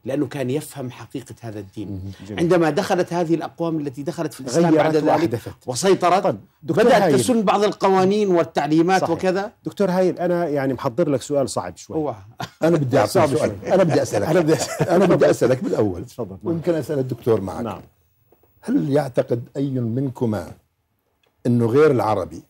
[0.05, 2.13] لأنه كان يفهم حقيقة هذا الدين.
[2.27, 2.39] جميل.
[2.39, 7.19] عندما دخلت هذه الأقوام التي دخلت في الإسلام بعد ذلك وسيطرت طيب دكتور بدأت هايل.
[7.19, 9.11] تسن بعض القوانين والتعليمات صحيح.
[9.11, 12.15] وكذا؟ دكتور هايل أنا يعني محضر لك سؤال صعب شوي.
[12.63, 13.65] أنا بدي أعطيك صعب سؤال.
[13.65, 14.27] أنا بدي أسألك.
[14.27, 14.89] أنا بدي أسأل.
[14.89, 15.63] أنا بدي أسألك.
[15.63, 16.05] بالأول.
[16.05, 16.37] تفضل.
[16.43, 17.63] ويمكن أسأل الدكتور معك.
[17.63, 17.81] نعم.
[18.61, 20.51] هل يعتقد أي منكما
[21.45, 22.43] إنه غير العربي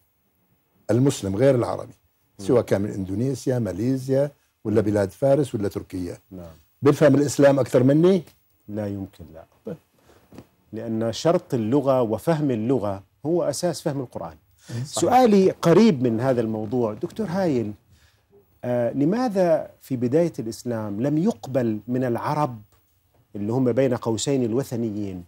[0.92, 1.94] المسلم غير العربي
[2.38, 4.32] سواء كان من إندونيسيا ماليزيا
[4.64, 6.56] ولا بلاد فارس ولا تركيا؟ نعم.
[6.82, 8.24] بيفهم الإسلام أكثر مني؟
[8.68, 9.76] لا يمكن لا.
[10.74, 14.36] لأن شرط اللغة وفهم اللغة هو أساس فهم القرآن.
[14.84, 16.94] سؤالي قريب من هذا الموضوع.
[16.94, 17.74] دكتور هايل
[18.64, 22.62] آه لماذا في بداية الإسلام لم يقبل من العرب
[23.36, 25.24] اللي هم بين قوسين الوثنيين؟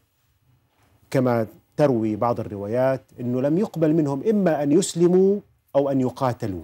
[1.11, 5.39] كما تروي بعض الروايات أنه لم يقبل منهم إما أن يسلموا
[5.75, 6.63] أو أن يقاتلوا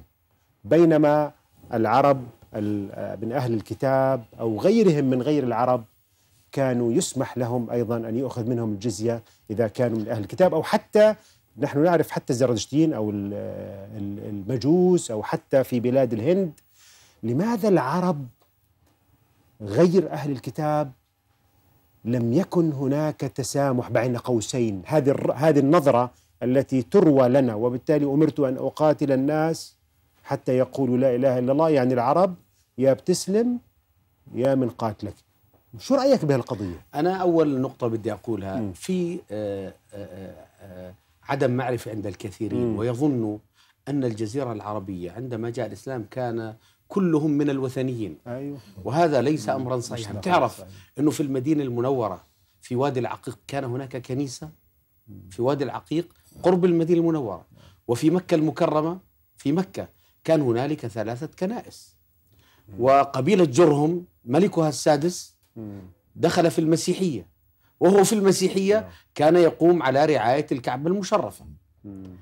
[0.63, 1.31] بينما
[1.73, 2.27] العرب ال-
[3.21, 5.83] من أهل الكتاب أو غيرهم من غير العرب
[6.51, 11.15] كانوا يسمح لهم أيضا أن يؤخذ منهم الجزية إذا كانوا من أهل الكتاب أو حتى
[11.57, 13.33] نحن نعرف حتى الزردشتيين أو ال-
[13.97, 16.51] ال- المجوس أو حتى في بلاد الهند.
[17.23, 18.25] لماذا العرب
[19.61, 20.91] غير أهل الكتاب
[22.05, 26.11] لم يكن هناك تسامح بين قوسين؟ هذه هذه النظرة
[26.43, 29.76] التي تروى لنا وبالتالي أمرت أن أقاتل الناس
[30.27, 31.69] حتى يقولوا لا إله إلا الله.
[31.69, 32.35] يعني العرب
[32.77, 33.59] يا بتسلم
[34.33, 35.15] يا من قاتلك.
[35.79, 38.73] شو رأيك بهالقضيه أنا أول نقطة بدي أقولها مم.
[38.73, 42.77] في آه، آه، آه، عدم معرفة عند الكثيرين مم.
[42.77, 43.37] ويظنوا
[43.87, 46.55] أن الجزيرة العربية عندما جاء الإسلام كان
[46.87, 48.17] كلهم من الوثنيين.
[48.27, 48.57] أيوه.
[48.83, 50.11] وهذا ليس أمرا صحيحا.
[50.11, 50.21] صحيح.
[50.21, 50.63] تعرف.
[50.99, 52.23] أنه في المدينة المنورة
[52.61, 54.49] في وادي العقيق كان هناك كنيسة؟
[55.29, 56.07] في وادي العقيق
[56.43, 57.45] قرب المدينة المنورة.
[57.87, 58.99] وفي مكة المكرمة
[59.37, 59.87] في مكة.
[60.27, 61.95] كان هنالك ثلاثة كنائس
[62.79, 65.35] وقبيلة جرهم ملكها السادس.
[66.15, 67.27] دخل في المسيحية
[67.79, 68.89] وهو في المسيحية نعم.
[69.15, 71.45] كان يقوم على رعاية الكعبة المشرفة
[71.83, 72.15] مم.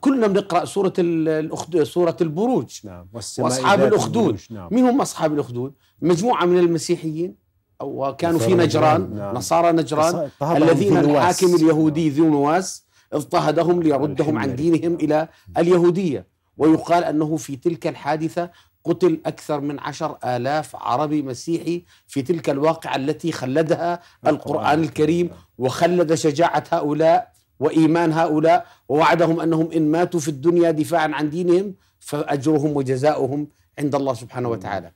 [0.00, 1.82] كلنا بنقرأ سورة ال- الأخد...
[1.82, 4.38] سورة البروج نعم وأصحاب الأخدود.
[4.50, 7.34] نعم مين هم أصحاب الأخدود مجموعة من المسيحيين
[7.82, 9.34] وكانوا في نجران نعم.
[9.34, 10.96] نصارى نجران الذين.
[10.96, 14.56] الحاكم اليهودي ذو نواس اضطهدهم ليردهم عن.
[14.56, 15.28] دينهم إلى
[15.58, 16.26] اليهودية
[16.58, 18.50] ويقال أنه في تلك الحادثة
[18.84, 25.30] قتل أكثر من عشر آلاف عربي مسيحي في تلك الواقعة التي خلدها القرآن الكريم.
[25.58, 32.76] وخلد شجاعة هؤلاء وإيمان هؤلاء ووعدهم أنهم إن ماتوا في الدنيا دفاعا عن دينهم فأجرهم
[32.76, 34.92] وجزاؤهم عند الله سبحانه وتعالى.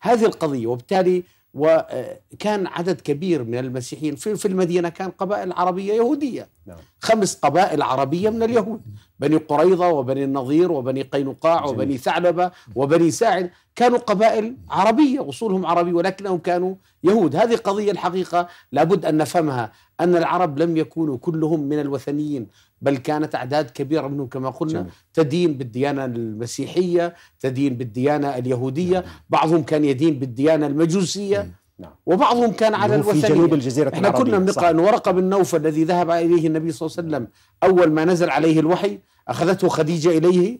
[0.00, 1.22] هذه القضية وبالتالي
[1.54, 6.76] وكان عدد كبير من المسيحيين في في المدينة كان قبائل عربية يهودية نعم.
[7.00, 8.82] خمس قبائل عربية من اليهود
[9.18, 11.64] بني قريظة وبني النضير وبني قينقاع.
[11.64, 18.48] وبني ثعلبة وبني ساعد كانوا قبائل عربية أصولهم عربي ولكنهم كانوا يهود هذه قضية الحقيقة
[18.72, 22.46] لابد أن نفهمها أن العرب لم يكونوا كلهم من الوثنيين
[22.82, 24.92] بل كانت أعداد كبيرة منهم كما قلنا جميل.
[25.14, 31.90] تدين بالديانة المسيحية تدين بالديانة اليهودية بعضهم كان يدين بالديانة المجوسية نعم.
[32.06, 34.68] وبعضهم كان على هو في الوثنية جنوب الجزيرة إحنا كنا العربية، بنقرأ صح.
[34.68, 37.28] إن ورقه بن نوفل الذي ذهب إليه النبي صلى الله عليه وسلم
[37.62, 40.58] أول ما نزل عليه الوحي أخذته خديجة إليه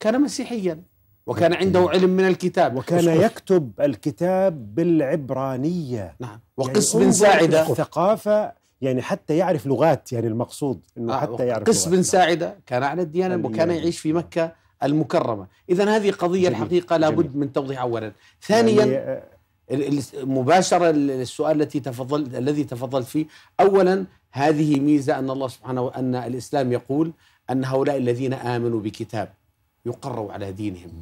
[0.00, 0.82] كان مسيحيا
[1.28, 3.22] وكان عنده علم من الكتاب وكان اسقف.
[3.22, 10.26] يكتب الكتاب بالعبرانية نعم وقس يعني بن انظر ساعدة الثقافة يعني حتى يعرف لغات يعني
[10.26, 11.88] المقصود إنه آه، حتى يعرف قس.
[11.88, 13.46] بن ساعدة كان على الديانة.
[13.46, 16.62] وكان يعيش في مكة المكرمة اذا هذه قضية جميل.
[16.62, 17.36] الحقيقة لابد.
[17.36, 18.12] من توضيح اولا
[18.42, 19.22] ثانيا يعني آه،
[20.24, 23.26] مباشرة السؤال التي تفضل الذي تفضلت فيه
[23.60, 27.12] أولا هذه ميزة أن الله سبحانه أن الإسلام يقول
[27.50, 29.28] أن هؤلاء الذين آمنوا بكتاب
[29.90, 30.92] يقروا على دينهم.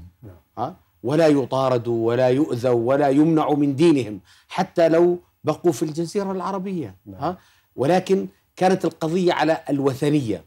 [0.58, 6.96] ها؟ ولا يطاردوا ولا يؤذوا ولا يمنعوا من دينهم حتى لو بقوا في الجزيرة العربية.
[7.22, 7.38] ها؟
[7.76, 8.18] ولكن
[8.56, 10.44] كانت القضية على الوثنية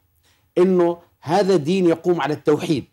[0.58, 2.86] إنه هذا دين يقوم على التوحيد.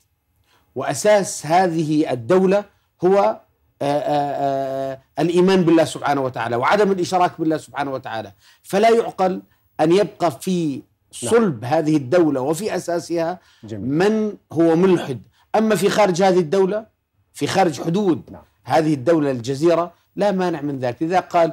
[0.74, 2.64] وأساس هذه الدولة
[3.04, 3.40] هو
[3.82, 8.32] آه، آه، آه، الإيمان بالله سبحانه وتعالى وعدم الإشراك بالله سبحانه وتعالى.
[8.62, 9.42] فلا يعقل
[9.80, 10.82] أن يبقى في
[11.12, 13.90] صلب هذه الدولة وفي أساسها جميل.
[13.90, 15.20] من هو ملحد.
[15.58, 16.86] أما في خارج هذه الدولة
[17.32, 18.42] في خارج حدود نعم.
[18.64, 21.52] هذه الدولة الجزيرة لا مانع من ذلك لذا قال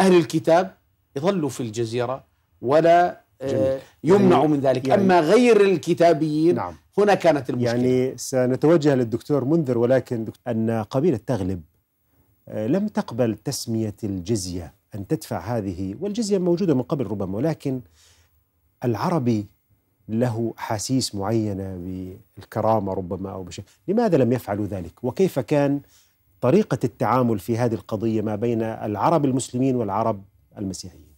[0.00, 0.74] أهل الكتاب
[1.16, 2.24] يظلوا في الجزيرة
[2.62, 3.80] ولا آه، جميل.
[4.04, 9.44] يمنعوا يعني- من ذلك يعني- أما غير الكتابيين نعم هنا كانت المشكلة يعني سنتوجه للدكتور
[9.44, 11.62] منذر ولكن أن قبيلة تغلب
[12.48, 17.80] آه، لم تقبل تسمية الجزية أن تدفع هذه والجزية موجودة من قبل ربما ولكن
[18.84, 19.46] العربي
[20.12, 21.76] له أحاسيس معينة
[22.36, 23.64] بالكرامة ربما أو بشيء.
[23.88, 25.80] لماذا لم يفعلوا ذلك؟ وكيف كان
[26.40, 30.22] طريقة التعامل في هذه القضية ما بين العرب المسلمين والعرب
[30.58, 31.12] المسيحيين؟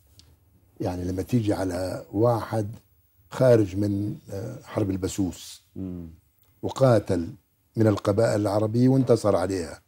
[0.80, 2.68] يعني لما تيجي على واحد
[3.30, 5.62] خارج من آه، حرب البسوس
[6.62, 7.28] وقاتل
[7.76, 9.80] من القبائل العربية وانتصر عليها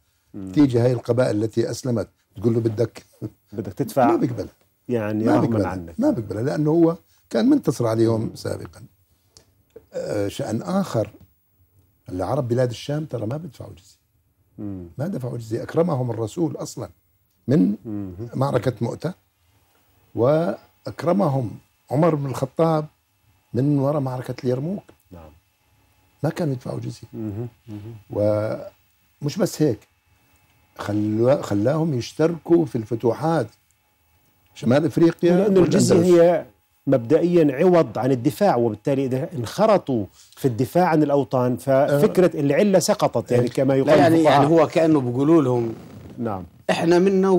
[0.53, 3.03] تيجي هاي القبائل التي أسلمت تقول له بدك
[3.53, 4.47] بدك ما تدفع بيقبل.
[4.89, 5.99] يعني ما رغما بيقبلها عنك.
[5.99, 6.97] ما بيقبلها لأنه هو
[7.29, 8.81] كان منتصر عليهم سابقا.
[10.27, 11.09] شأن آخر
[12.09, 13.97] العرب بلاد الشام ترى ما بيدفعوا جزية.
[14.97, 16.89] ما دفعوا جزية أكرمهم الرسول أصلا
[17.47, 17.75] من.
[18.35, 19.13] معركة مؤتة
[20.15, 21.51] وأكرمهم
[21.91, 22.87] عمر بن الخطاب
[23.53, 25.31] من وراء معركة اليرموك نعم
[26.23, 27.07] ما كانوا يدفعوا جزية.
[28.09, 29.79] ومش بس هيك
[31.41, 33.47] خلاهم يشتركوا في الفتوحات
[34.53, 36.21] شمال إفريقيا الجزية والأندلس.
[36.21, 36.45] هي
[36.87, 43.47] مبدئيا عوض عن الدفاع وبالتالي إذا انخرطوا في الدفاع عن الأوطان ففكرة العلة سقطت يعني
[43.47, 44.23] كما لا يقال يعني.
[44.23, 45.73] يعني هو كأنه بيقولوا لهم
[46.17, 47.31] نعم إحنا منا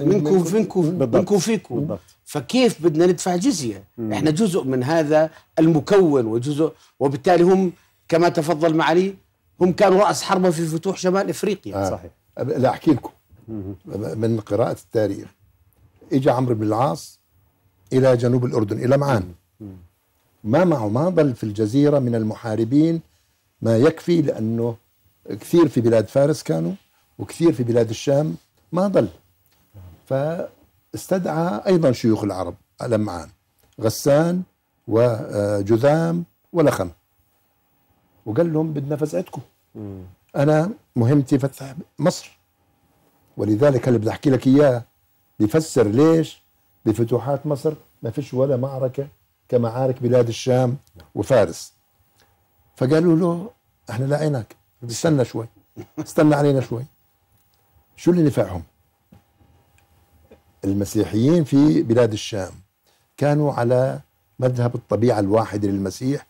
[0.00, 1.16] منكم بالضبط.
[1.16, 4.12] منكم فيكم بالضبط فكيف بدنا ندفع جزية؟ مم.
[4.12, 7.72] إحنا جزء من هذا المكون وجزء وبالتالي هم
[8.08, 9.14] كما تفضل معالي
[9.60, 11.90] هم كانوا رأس حربة في فتوح شمال إفريقيا آه.
[11.90, 13.10] صحيح لا أحكي لكم.
[14.16, 15.28] من قراءة التاريخ
[16.12, 17.19] اجى عمرو بن العاص
[17.92, 19.32] إلى جنوب الأردن إلى معان.
[20.44, 23.00] ما معه؟ ما ضل في الجزيرة من المحاربين
[23.62, 24.76] ما يكفي لأنه
[25.30, 26.72] كثير في بلاد فارس كانوا
[27.18, 28.36] وكثير في بلاد الشام
[28.72, 29.08] ما ضل
[30.06, 33.28] فاستدعى أيضا شيوخ العرب على معان
[33.80, 34.42] غسان
[34.88, 36.90] وجذام ولخم.
[38.26, 39.40] وقال لهم بدنا فزعتكم.
[40.36, 42.38] أنا مهمتي فتح مصر.
[43.36, 44.84] ولذلك اللي بدي أحكي لك إياه.
[45.38, 46.39] بيفسر ليش
[46.86, 49.08] بفتوحات مصر ما فيش ولا معركة
[49.48, 50.76] كمعارك بلاد الشام
[51.14, 51.72] وفارس.
[52.76, 53.50] فقالوا له
[53.90, 55.48] إحنا لاقيناك استنى شوي
[55.98, 56.84] استنى علينا شوي.
[57.96, 58.62] شو اللي نفعهم؟
[60.64, 62.50] المسيحيين في بلاد الشام
[63.16, 64.00] كانوا على
[64.38, 66.26] مذهب الطبيعة الواحدة للمسيح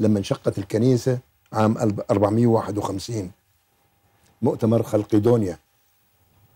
[0.00, 1.18] لما انشقت الكنيسة
[1.52, 1.78] عام
[2.10, 3.30] 451
[4.42, 5.58] مؤتمر خلقيدونيا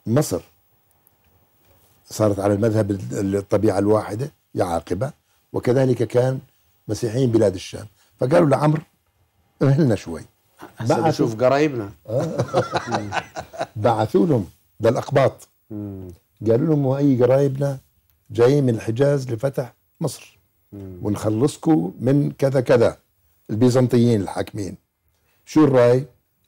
[0.07, 0.43] مصر.
[2.13, 5.11] صارت على المذهب الطبيعة الواحدة يا عاقبة.
[5.53, 6.39] وكذلك كان
[6.89, 7.87] مسيحيين بلاد الشام.
[8.21, 8.83] فقالوا لعمرو
[9.63, 10.23] امهلنا شوي.
[10.81, 11.91] بعثوا- بشوف قرايبنا.
[13.77, 14.47] بعثوا لهم
[14.81, 15.49] للأقباط.
[16.47, 17.79] قالوا لهم وأي قرايبنا
[18.31, 20.39] جايين من الحجاز لفتح مصر.
[21.03, 22.97] ونخلصكم من كذا كذا.
[23.51, 24.77] البيزنطيين الحاكمين.
[25.47, 26.05] شو الرأي؟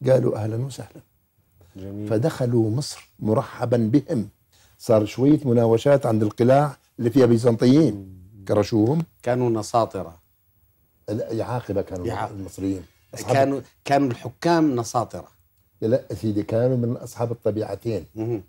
[0.08, 1.00] قالوا أهلا وسهلا.
[1.76, 2.08] جميل.
[2.08, 4.28] فدخلوا مصر مرحبا بهم.
[4.86, 8.14] صار شوية مناوشات عند القلاع اللي فيها بيزنطيين.
[8.48, 9.02] كرشوهم.
[9.22, 10.18] كانوا نساطره
[11.08, 12.36] يعاقبة كانوا يعاقبة.
[12.38, 12.82] المصريين.
[13.14, 15.28] أصحاب كانوا كانوا الحكام نساطره
[15.80, 18.04] لا سيدي كانوا من أصحاب الطبيعتين.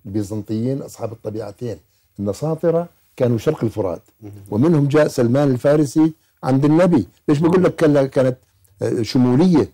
[0.06, 1.78] البيزنطيين أصحاب الطبيعتين.
[2.20, 4.02] النساطرة كانوا شرق الفرات.
[4.52, 6.14] ومنهم جاء سلمان الفارسي
[6.44, 7.08] عند النبي.
[7.28, 8.38] ليش بقول لك كان- كانت
[8.82, 9.70] آه، شمولية؟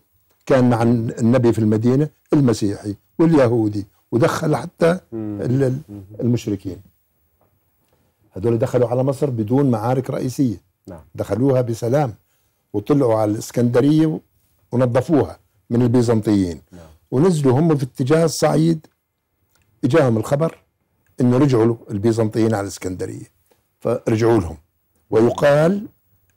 [0.46, 3.86] كان مع النبي في المدينة المسيحي واليهودي.
[4.12, 5.80] ودخل حتى ال- ال-
[6.22, 6.78] المشركين.
[8.32, 10.58] هذول دخلوا على مصر بدون معارك رئيسية.
[10.88, 11.02] نعم.
[11.16, 12.14] دخلوها بسلام
[12.74, 14.20] وطلعوا على الإسكندرية
[14.72, 15.40] ونظفوها
[15.70, 16.62] من البيزنطيين.
[16.72, 16.82] نعم.
[17.12, 18.88] ونزلوا هم في اتجاه الصعيد
[19.84, 20.58] إجاهم الخبر
[21.22, 23.26] إنه رجعوا البيزنطيين على الإسكندرية.
[23.80, 24.58] فرجعوا لهم.
[25.10, 25.88] ويقال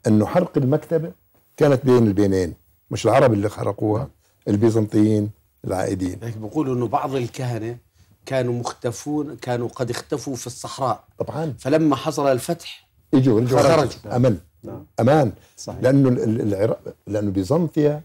[0.07, 1.11] إنه حرق المكتبة
[1.57, 2.53] كانت بين البينين
[2.91, 4.09] مش العرب اللي خرقوها
[4.47, 5.29] البيزنطيين.
[5.67, 6.19] العائدين.
[6.21, 7.77] لذلك بقولوا إنه بعض الكهنة
[8.25, 11.03] كانوا مختفون كانوا قد اختفوا في الصحراء.
[11.19, 11.53] طبعا.
[11.59, 14.15] فلما حصل الفتح إجوا رجعوا فخرجوا.
[14.15, 14.83] امن نعم.
[14.99, 15.31] أمان.
[15.57, 15.79] صحيح.
[15.81, 18.01] لأنه ال- ال- العراق لأنه بيزنطيا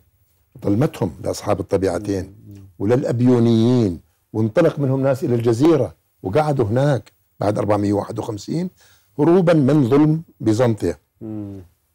[0.64, 2.34] ظلمتهم لأصحاب الطبيعتين.
[2.78, 4.00] وللأبيونيين.
[4.32, 8.70] وانطلق منهم ناس إلى الجزيرة وقعدوا هناك بعد 451
[9.18, 10.96] هروبا من ظلم بيزنطيا.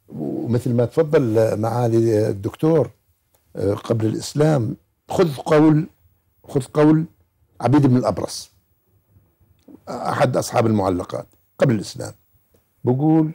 [0.10, 2.90] ومثل ما تفضل معالي الدكتور
[3.56, 4.76] آه، قبل الإسلام
[5.10, 5.88] خذ قول
[6.48, 7.06] خذ قول
[7.62, 8.52] عبيد بن الأبرص
[9.90, 11.28] أحد أصحاب المعلقات
[11.58, 12.14] قبل الإسلام.
[12.84, 13.32] بقول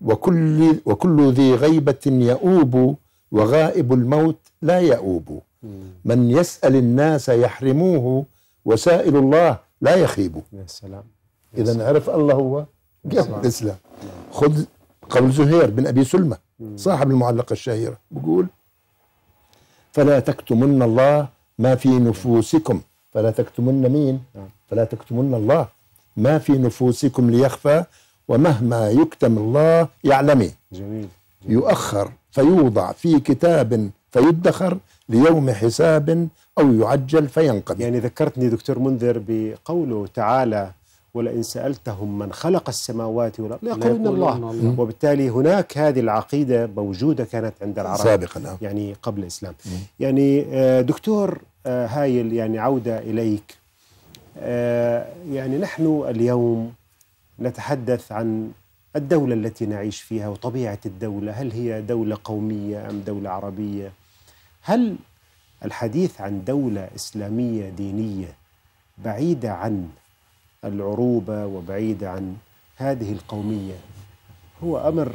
[0.00, 2.96] وكل وكل ذي غيبة يؤوب
[3.32, 5.42] وغائب الموت لا يؤوب.
[6.04, 8.24] من يسأل الناس يحرموه
[8.64, 10.42] وسائل الله لا يخيب.
[10.52, 11.04] يا سلام.
[11.58, 12.66] إذا عرف الله هو
[13.04, 13.76] قبل الإسلام
[14.32, 14.64] خذ
[15.10, 16.38] قول زهير بن أبي سلمة
[16.76, 17.98] صاحب المعلقة الشهيرة.
[18.10, 18.46] بقول
[19.96, 21.28] فلا تكتمن الله
[21.58, 22.80] ما في نفوسكم.
[23.14, 24.20] فلا تكتمن مين.
[24.68, 25.66] فلا تكتمن الله.
[26.16, 27.84] ما في نفوسكم ليخفى
[28.28, 31.08] ومهما يكتم الله يعلمه جميل.
[31.48, 34.78] يؤخر فيوضع في كتاب فيدخر
[35.08, 36.28] ليوم حساب
[36.58, 37.82] أو يعجل فينقضي.
[37.82, 40.70] يعني ذكرتني دكتور منذر بقوله تعالى
[41.16, 44.36] ولئن سألتهم من خلق السماوات والأرض ليقولن الله.
[44.36, 44.80] الله.
[44.80, 47.98] وبالتالي هناك هذه العقيدة موجودة كانت عند العرب.
[47.98, 48.56] سابقا نعم.
[48.62, 49.54] يعني قبل الإسلام.
[50.00, 53.56] يعني آه، دكتور آه، هايل يعني عودة إليك.
[54.38, 56.72] آه، يعني نحن اليوم
[57.40, 58.50] نتحدث عن
[58.96, 61.32] الدولة التي نعيش فيها وطبيعة الدولة.
[61.32, 63.92] هل هي دولة قومية أم دولة عربية؟
[64.62, 64.96] هل
[65.64, 68.28] الحديث عن دولة إسلامية دينية
[69.04, 69.88] بعيدة عن
[70.66, 72.36] العروبة وبعيدة عن
[72.76, 73.74] هذه القومية.
[74.64, 75.14] هو أمر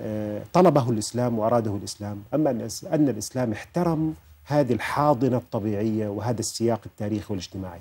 [0.00, 2.22] آه، طلبه الإسلام وأراده الإسلام.
[2.34, 4.14] أما أن الإس- أن الإسلام احترم
[4.44, 7.80] هذه الحاضنة الطبيعية وهذا السياق التاريخي والاجتماعي.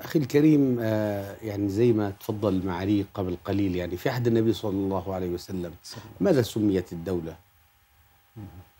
[0.00, 4.70] أخي الكريم آه، يعني زي ما تفضل معالي قبل قليل يعني في عهد النبي صلى
[4.70, 5.72] الله عليه وسلم
[6.20, 7.36] ماذا سميت الدولة؟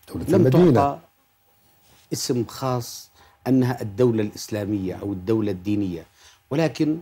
[0.08, 0.72] دولة لم المدينة.
[0.72, 0.98] تعطى
[2.12, 3.10] اسم خاص
[3.46, 6.04] أنها الدولة الإسلامية أو الدولة الدينية.
[6.50, 6.98] ولكن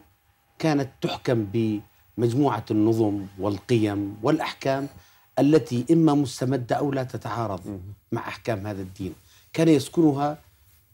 [0.58, 4.88] كانت تحكم بمجموعة النظم والقيم والأحكام
[5.38, 7.80] التي إما مستمدة أو لا تتعارض
[8.12, 9.14] مع أحكام هذا الدين.
[9.52, 10.38] كان يسكنها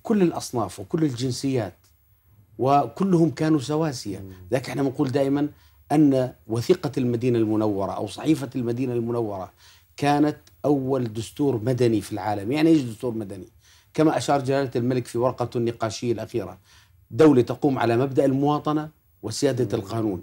[0.02, 1.74] كل الأصناف وكل الجنسيات
[2.58, 4.24] وكلهم كانوا سواسية.
[4.50, 5.48] ذاك إحنا بنقول دائما
[5.92, 9.52] أن وثيقة المدينة المنورة أو صحيفة المدينة المنورة
[9.96, 12.52] كانت أول دستور مدني في العالم.
[12.52, 13.48] يعني إيش دستور مدني؟
[13.94, 16.58] كما أشار جلالة الملك في ورقة النقاشية الأخيرة.
[17.10, 18.88] دولة تقوم على مبدأ المواطنة
[19.22, 20.22] وسيادة القانون.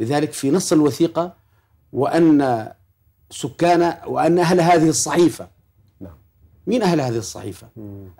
[0.00, 1.34] لذلك في نص الوثيقة
[1.92, 2.68] وأن
[3.30, 5.48] سكان وأن أهل هذه الصحيفة.
[6.00, 6.16] نعم.
[6.66, 7.68] مين أهل هذه الصحيفة؟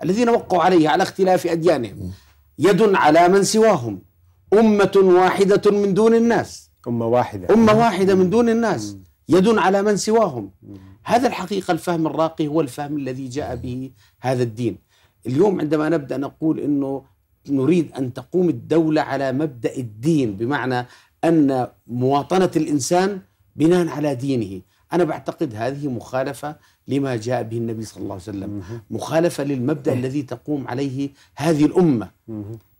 [0.03, 2.11] الذين وقعوا عليها على اختلاف أديانهم.
[2.59, 4.01] يد على من سواهم.
[4.53, 6.69] أمة واحدة من دون الناس.
[6.87, 7.53] أمة واحدة.
[7.53, 8.97] أمة واحدة من دون الناس.
[9.29, 10.51] يد على من سواهم.
[11.03, 14.77] هذا الحقيقة الفهم الراقي هو الفهم الذي جاء به هذا الدين.
[15.27, 17.03] اليوم عندما نبدأ نقول أنه
[17.49, 20.85] نريد أن تقوم الدولة على مبدأ الدين بمعنى
[21.23, 23.21] أن مواطنة الإنسان
[23.55, 24.61] بناء على دينه.
[24.93, 26.55] أنا بعتقد هذه مخالفة
[26.87, 28.63] لما جاء به النبي صلى الله عليه وسلم.
[28.91, 32.11] مخالفة للمبدأ الذي تقوم عليه هذه الأمة.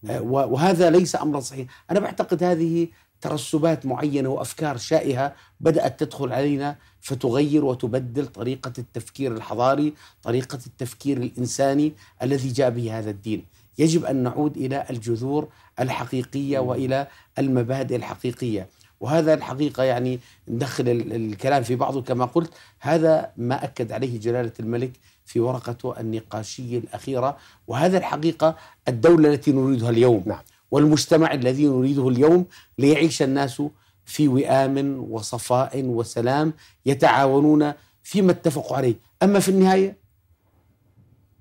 [0.10, 2.88] آه، و- وهذا ليس امرا صحيحا، أنا بعتقد هذه
[3.22, 9.94] ترسبات معينة وأفكار شائهه بدأت تدخل علينا فتغير وتبدل طريقة التفكير الحضاري،
[10.24, 11.94] طريقة التفكير الإنساني
[12.24, 13.46] الذي جاء به هذا الدين.
[13.82, 15.48] يجب أن نعود إلى الجذور
[15.80, 17.08] الحقيقية وإلى
[17.40, 18.68] المبادئ الحقيقية.
[19.00, 24.52] وهذا الحقيقة يعني ندخل ال- الكلام في بعضه كما قلت، هذا ما أكد عليه جلالة
[24.60, 24.92] الملك
[25.26, 28.56] في ورقته النقاشية الأخيرة، وهذا الحقيقة
[28.88, 30.42] الدولة التي نريدها اليوم نعم.
[30.72, 32.46] والمجتمع الذي نريده اليوم
[32.78, 33.62] ليعيش الناس
[34.06, 36.54] في وئام وصفاء وسلام
[36.86, 37.74] يتعاونون
[38.04, 40.01] فيما اتفقوا عليه أما في النهاية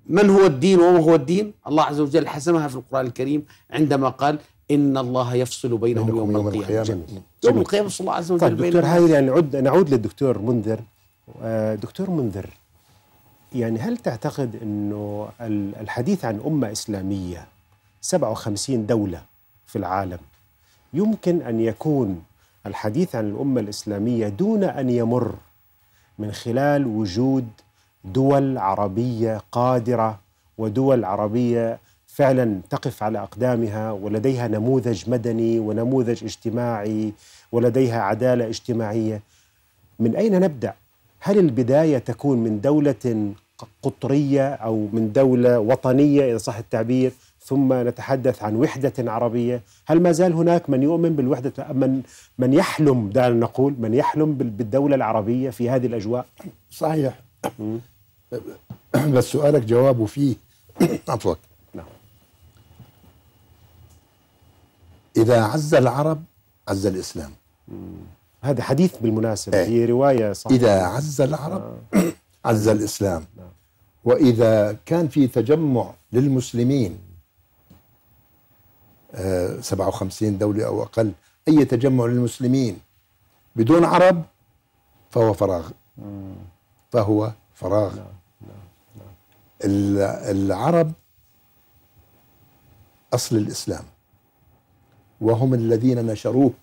[0.09, 4.39] من هو الدين وما هو الدين الله عز وجل حسمها في القرآن الكريم عندما قال
[4.71, 7.01] إن الله يفصل بينهم يوم, يوم القيامة.
[7.43, 7.57] يوم.
[7.57, 8.85] القيامة صلى الله عز وجل طيب دكتور.
[8.85, 10.79] هايل يعني نعود نعود للدكتور منذر
[11.43, 12.49] آه، دكتور منذر
[13.55, 14.55] يعني هل تعتقد
[15.41, 17.47] ال- الحديث عن أمة إسلامية
[18.01, 19.21] 57 دولة
[19.67, 20.17] في العالم
[20.93, 22.23] يمكن أن يكون
[22.65, 25.35] الحديث عن الأمة الإسلامية دون أن يمر
[26.19, 27.47] من خلال وجود
[28.05, 30.19] دول عربية قادرة
[30.57, 37.13] ودول عربية فعلا تقف على أقدامها ولديها نموذج مدني ونموذج اجتماعي
[37.51, 39.21] ولديها عدالة اجتماعية
[39.99, 40.73] من أين نبدأ؟
[41.19, 43.33] هل البداية تكون من دولة
[43.83, 50.11] قطرية أو من دولة وطنية اذا صح التعبير ثم نتحدث عن وحدة عربية، هل ما
[50.11, 52.01] زال هناك من يؤمن بالوحدة من
[52.37, 56.25] من يحلم دعنا نقول من يحلم بال- بالدولة العربية في هذه الأجواء؟
[56.71, 57.19] صحيح
[58.95, 60.35] بس سؤالك جوابه فيه.
[61.09, 61.35] عفوا.
[61.73, 61.85] نعم.
[65.17, 66.23] إذا عز العرب
[66.67, 67.31] عز الإسلام.
[68.41, 69.57] هذا حديث بالمناسبة.
[69.57, 69.65] إيه.
[69.67, 71.77] هي رواية صح إذا عز العرب
[72.45, 73.25] عز الإسلام.
[74.05, 76.99] وإذا كان في تجمع للمسلمين
[79.13, 81.11] آه، 57 دولة أو أقل
[81.47, 82.79] أي تجمع للمسلمين
[83.55, 84.23] بدون عرب
[85.11, 85.69] فهو فراغ.
[86.91, 87.93] فهو فراغ.
[87.93, 88.20] ال-
[89.63, 90.91] العرب
[93.13, 93.83] أصل الإسلام
[95.21, 96.53] وهم الذين نشروه.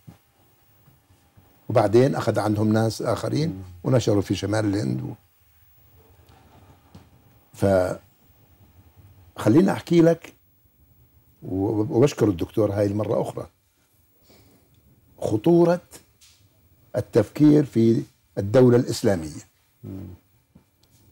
[1.68, 5.14] وبعدين أخذ عندهم ناس آخرين ونشروا في شمال الهند.
[7.52, 7.66] ف
[9.36, 10.34] خليني أحكي لك
[11.42, 13.46] وبشكر الدكتور هاي المرة أخرى.
[15.20, 15.80] خطورة
[16.96, 18.02] التفكير في
[18.38, 19.48] الدولة الإسلامية.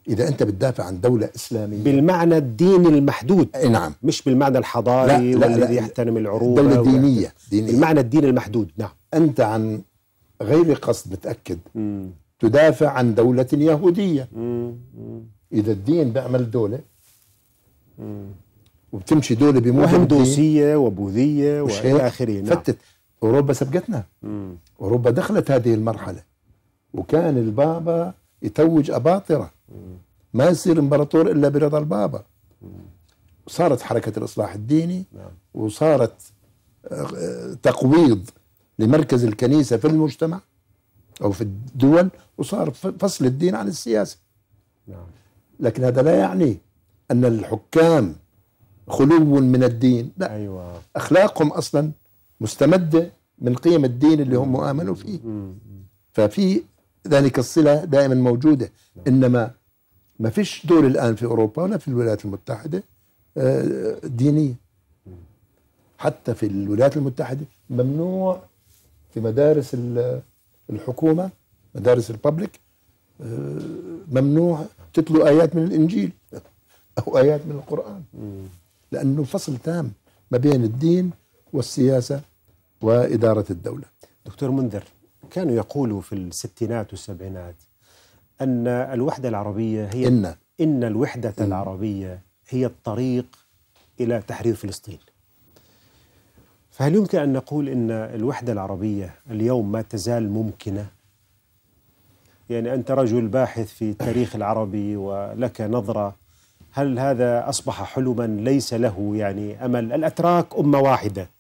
[0.08, 1.82] إذا أنت بتدافع عن دولة إسلامية.
[1.82, 3.48] بالمعنى الديني المحدود.
[3.54, 3.92] أي نعم.
[4.02, 5.80] مش بالمعنى الحضاري لا، لا، والذي لا.
[5.80, 7.72] يحترم العروبه دولة دينية دينية.
[7.72, 8.90] بالمعنى الديني المحدود نعم.
[9.14, 9.82] أنت عن
[10.42, 11.58] غير قصد متأكد.
[11.74, 12.10] مم.
[12.40, 14.28] تدافع عن دولة يهودية.
[14.36, 14.74] مم.
[14.98, 15.20] مم.
[15.52, 16.78] إذا الدين بيعمل دولة.
[18.92, 22.44] وبتمشي دولة بموجب وهندوسيه وبوذية وإلى آخره نعم.
[22.44, 22.76] فتت.
[23.22, 24.04] أوروبا سبقتنا.
[24.22, 24.56] مم.
[24.80, 26.22] أوروبا دخلت هذه المرحلة.
[26.94, 29.55] وكان البابا يتوج أباطرة.
[30.34, 32.24] ما يصير امبراطور إلا برضا البابا.
[33.46, 35.30] صارت حركة الإصلاح الديني نعم.
[35.54, 36.14] وصارت
[36.86, 38.30] آه، تقويض
[38.78, 40.40] لمركز الكنيسة في المجتمع
[41.22, 42.08] أو في الدول
[42.38, 44.18] وصار فصل الدين عن السياسة.
[44.88, 45.06] نعم.
[45.60, 46.58] لكن هذا لا يعني
[47.10, 48.14] أن الحكام
[48.88, 50.12] خلو من الدين.
[50.16, 50.34] لا.
[50.34, 50.80] أيوه.
[50.96, 51.90] أخلاقهم أصلا
[52.40, 55.18] مستمدة من قيم الدين اللي هم آمنوا فيه.
[56.12, 56.62] ففي
[57.08, 58.70] ذلك الصلة دائما موجودة.
[59.06, 59.50] إنما
[60.20, 62.82] ما فيش دول الآن في أوروبا ولا في الولايات المتحدة
[63.36, 64.54] آه، دينية
[65.98, 68.42] حتى في الولايات المتحدة ممنوع
[69.14, 70.20] في مدارس ال-
[70.70, 71.30] الحكومة
[71.74, 72.60] مدارس الببليك
[73.22, 73.60] آه،
[74.12, 74.64] ممنوع
[74.94, 76.10] تتلو آيات من الإنجيل
[76.98, 78.02] أو آيات من القرآن.
[78.92, 79.92] لأنه فصل تام
[80.30, 81.10] ما بين الدين
[81.52, 82.20] والسياسة
[82.82, 83.84] وإدارة الدولة.
[84.26, 84.84] دكتور منذر
[85.30, 87.54] كانوا يقولوا في الستينات والسبعينات
[88.40, 93.26] أن الوحدة العربية هي إن إن الوحدة العربية هي الطريق
[94.00, 94.98] إلى تحرير فلسطين.
[96.70, 100.86] فهل يمكن أن نقول إن الوحدة العربية اليوم ما تزال ممكنة؟
[102.50, 106.16] يعني أنت رجل باحث في التاريخ العربي ولك نظرة
[106.72, 111.30] هل هذا أصبح حلما ليس له يعني أمل؟ الأتراك أمة واحدة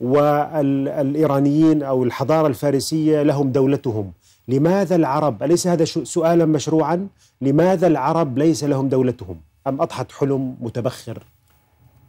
[0.00, 4.12] والإيرانيين أو الحضارة الفارسية لهم دولتهم
[4.48, 7.08] لماذا العرب أليس هذا سؤالا مشروعا؟
[7.40, 11.22] لماذا العرب ليس لهم دولتهم؟ أم أضحت حلم متبخر؟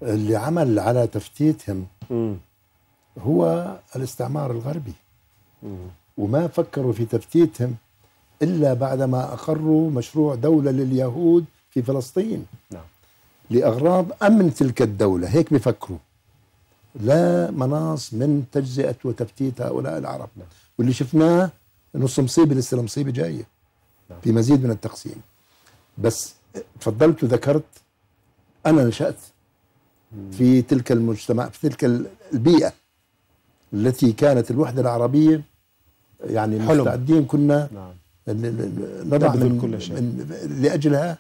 [0.02, 1.88] اللي عمل على تفتيتهم.
[3.20, 4.94] هو الاستعمار الغربي.
[6.18, 7.76] وما فكروا في تفتيتهم
[8.42, 12.46] إلا بعدما أقروا مشروع دولة لليهود في فلسطين.
[12.72, 12.84] نعم.
[13.50, 15.28] لأغراض أمن تلك الدولة.
[15.28, 15.98] هيك بيفكروا.
[16.96, 20.30] لا مناص من تجزئة وتفتيت هؤلاء العرب.
[20.36, 20.48] نعم.
[20.78, 21.50] واللي شفناه
[21.96, 23.48] نص مصيبة لسه المصيبة جاية
[24.10, 24.20] نعم.
[24.22, 25.22] في مزيد من التقسيم.
[25.98, 26.34] بس
[26.80, 27.64] تفضلت وذكرت
[28.66, 29.16] أنا نشأت
[30.32, 32.74] في تلك المجتمع في تلك البيئة
[33.74, 35.42] التي كانت الوحدة العربية
[36.24, 36.82] يعني حلم.
[36.82, 37.92] مستعدين كنا نعم.
[39.08, 39.96] نضع من, كل شيء.
[39.96, 40.28] من
[40.62, 41.18] لأجلها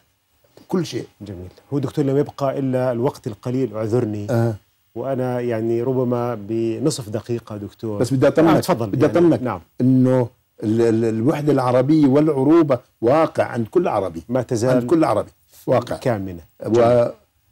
[0.67, 1.07] كل شيء.
[1.21, 1.49] جميل.
[1.73, 4.27] هو دكتور لم يبقى إلا الوقت القليل أعذرني.
[4.29, 4.55] آه.
[4.95, 7.99] وأنا يعني ربما بنصف دقيقة دكتور.
[7.99, 8.89] بس بدي آه اطمنك تفضل.
[8.89, 9.61] بدي يعني اطمنك نعم.
[9.81, 10.29] إنه
[10.63, 14.23] ال- ال- الوحدة العربية والعروبة واقع عند كل عربي.
[14.29, 15.29] ما عند تزال كل عربي.
[15.67, 15.97] واقع.
[15.97, 16.41] كامنة.
[16.65, 17.05] و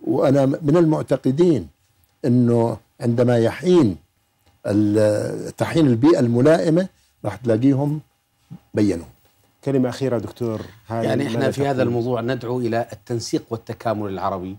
[0.08, 1.68] وأنا من المعتقدين
[2.26, 3.98] إنه عندما يحين
[4.68, 6.88] ال- تحين البيئة الملائمة
[7.26, 8.00] راح تلاقيهم
[8.74, 9.06] بينوا.
[9.66, 14.56] كلمة أخيرة دكتور هاي يعني إحنا في هذا؟ الموضوع ندعو إلى التنسيق والتكامل العربي.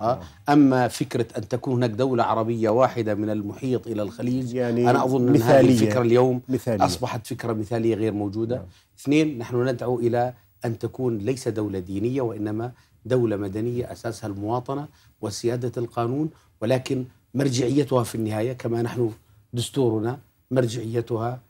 [0.00, 5.04] ها أما فكرة أن تكون هناك دولة عربية واحدة من المحيط إلى الخليج يعني أنا
[5.04, 5.70] أظن أن هذه مثالية.
[5.72, 6.84] الفكرة اليوم مثالية.
[6.84, 8.62] أصبحت فكرة مثالية غير موجودة
[9.00, 10.34] اثنين نحن ندعو إلى
[10.64, 12.72] أن تكون ليس دولة دينية وإنما
[13.04, 14.88] دولة مدنية أساسها المواطنة
[15.20, 16.30] وسيادة القانون
[16.60, 19.10] ولكن مرجعيتها في النهاية كما نحن
[19.52, 20.18] دستورنا
[20.50, 21.40] مرجعيتها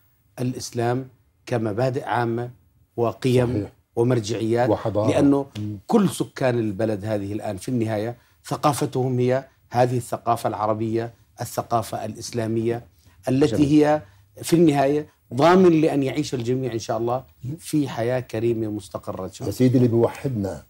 [0.40, 1.08] الإسلام
[1.46, 2.50] كمبادئ عامة
[2.96, 3.72] وقيم صحيح.
[3.96, 5.10] ومرجعيات وحضارة.
[5.10, 5.46] لأنه
[5.86, 8.16] كل سكان البلد هذه الآن في النهاية
[8.46, 12.84] ثقافتهم هي هذه الثقافة العربية الثقافة الإسلامية
[13.28, 13.68] التي جميل.
[13.68, 14.02] هي
[14.42, 17.24] في النهاية ضامن لأن يعيش الجميع إن شاء الله
[17.58, 19.24] في حياة كريمة مستقرة.
[19.24, 20.64] ان شاء يا الله سيدي اللي بيوحدنا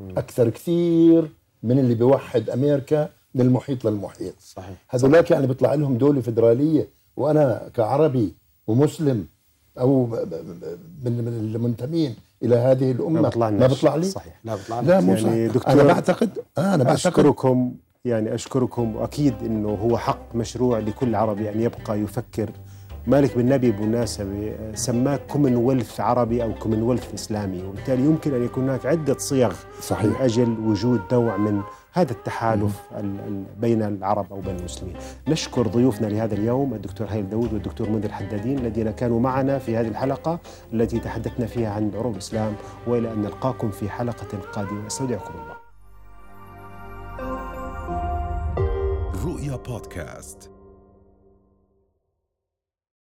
[0.00, 1.30] أكثر كثير
[1.62, 4.34] من اللي بيوحد أمريكا من المحيط للمحيط.
[4.40, 4.76] صحيح.
[4.88, 8.34] هذولاك يعني بيطلع لهم دولة فدرالية وأنا كعربي
[8.66, 9.26] ومسلم
[10.04, 13.20] ب- من من المنتمين إلى هذه الأمة.
[13.20, 14.40] ما بيطلع ما بيطلع لي؟ صحيح.
[14.44, 19.34] لا بيطلع لا مو يعني دكتور- أنا بعتقد آه أنا بعتقد أشكركم يعني أشكركم وأكيد
[19.42, 22.50] أنه هو حق مشروع لكل عربي أن يبقى يفكر.
[23.06, 27.62] مالك بن نبي بالمناسبة سماه كومنولث عربي أو كومنولث إسلامي.
[27.62, 31.60] وبالتالي يمكن أن يكون هناك عدة صيغ من صحيح أجل وجود نوع من
[31.96, 34.96] هذا التحالف ال- ال- بين العرب أو بين المسلمين.
[35.28, 39.88] نشكر ضيوفنا لهذا اليوم الدكتور هيل داود والدكتور منذر حدادين الذين كانوا معنا في هذه
[39.88, 40.38] الحلقة
[40.72, 42.52] التي تحدثنا فيها عن عروض الإسلام
[42.86, 44.86] وإلى أن نلقاكم في حلقة قادمة.
[44.86, 45.54] أستودعكم الله.
[49.26, 50.50] رؤيا بودكاست.